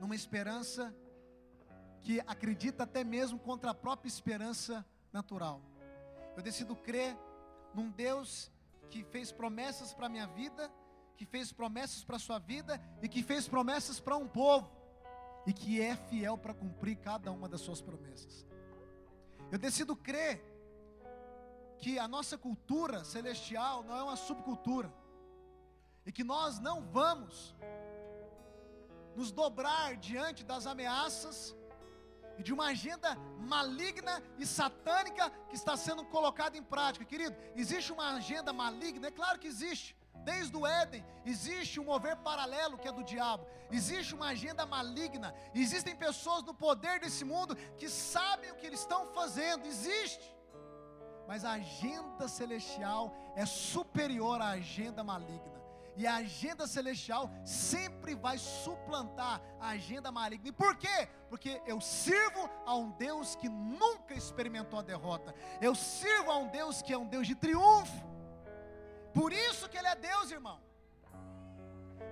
[0.00, 0.92] numa esperança
[2.00, 5.62] que acredita até mesmo contra a própria esperança natural.
[6.36, 7.16] Eu decido crer
[7.72, 8.50] num Deus
[8.88, 10.68] que fez promessas para a minha vida,
[11.16, 14.68] que fez promessas para a sua vida e que fez promessas para um povo
[15.46, 18.49] e que é fiel para cumprir cada uma das suas promessas.
[19.52, 20.42] Eu decido crer
[21.78, 24.92] que a nossa cultura celestial não é uma subcultura
[26.06, 27.54] e que nós não vamos
[29.16, 31.56] nos dobrar diante das ameaças
[32.38, 37.04] e de uma agenda maligna e satânica que está sendo colocada em prática.
[37.04, 39.08] Querido, existe uma agenda maligna?
[39.08, 39.96] É claro que existe.
[40.24, 45.34] Desde o Éden, existe um mover paralelo que é do diabo, existe uma agenda maligna,
[45.54, 50.36] existem pessoas no poder desse mundo que sabem o que eles estão fazendo, existe,
[51.26, 55.60] mas a agenda celestial é superior à agenda maligna.
[55.96, 60.48] E a agenda celestial sempre vai suplantar a agenda maligna.
[60.48, 61.08] E por quê?
[61.28, 65.34] Porque eu sirvo a um Deus que nunca experimentou a derrota.
[65.60, 68.10] Eu sirvo a um Deus que é um Deus de triunfo.
[69.12, 70.60] Por isso que Ele é Deus, irmão.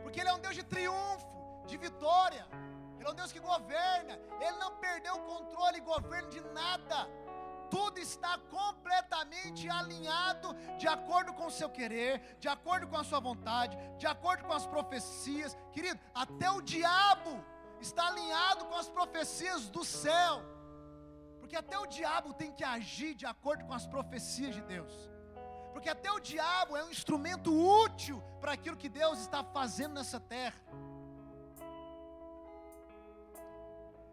[0.03, 1.27] Porque Ele é um Deus de triunfo,
[1.67, 2.47] de vitória.
[2.99, 4.19] Ele é um Deus que governa.
[4.41, 7.09] Ele não perdeu o controle e governo de nada
[7.71, 13.21] tudo está completamente alinhado de acordo com o seu querer, de acordo com a sua
[13.21, 15.57] vontade, de acordo com as profecias.
[15.73, 17.45] Querido, até o diabo
[17.81, 20.43] está alinhado com as profecias do céu,
[21.39, 25.11] porque até o diabo tem que agir de acordo com as profecias de Deus.
[25.79, 30.19] Porque até o diabo é um instrumento útil para aquilo que Deus está fazendo nessa
[30.19, 30.61] terra.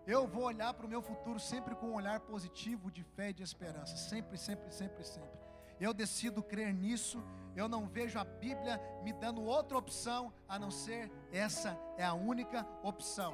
[0.05, 3.33] Eu vou olhar para o meu futuro sempre com um olhar positivo, de fé e
[3.33, 3.97] de esperança.
[3.97, 5.39] Sempre, sempre, sempre, sempre.
[5.79, 7.23] Eu decido crer nisso.
[7.55, 12.13] Eu não vejo a Bíblia me dando outra opção a não ser essa é a
[12.13, 13.33] única opção.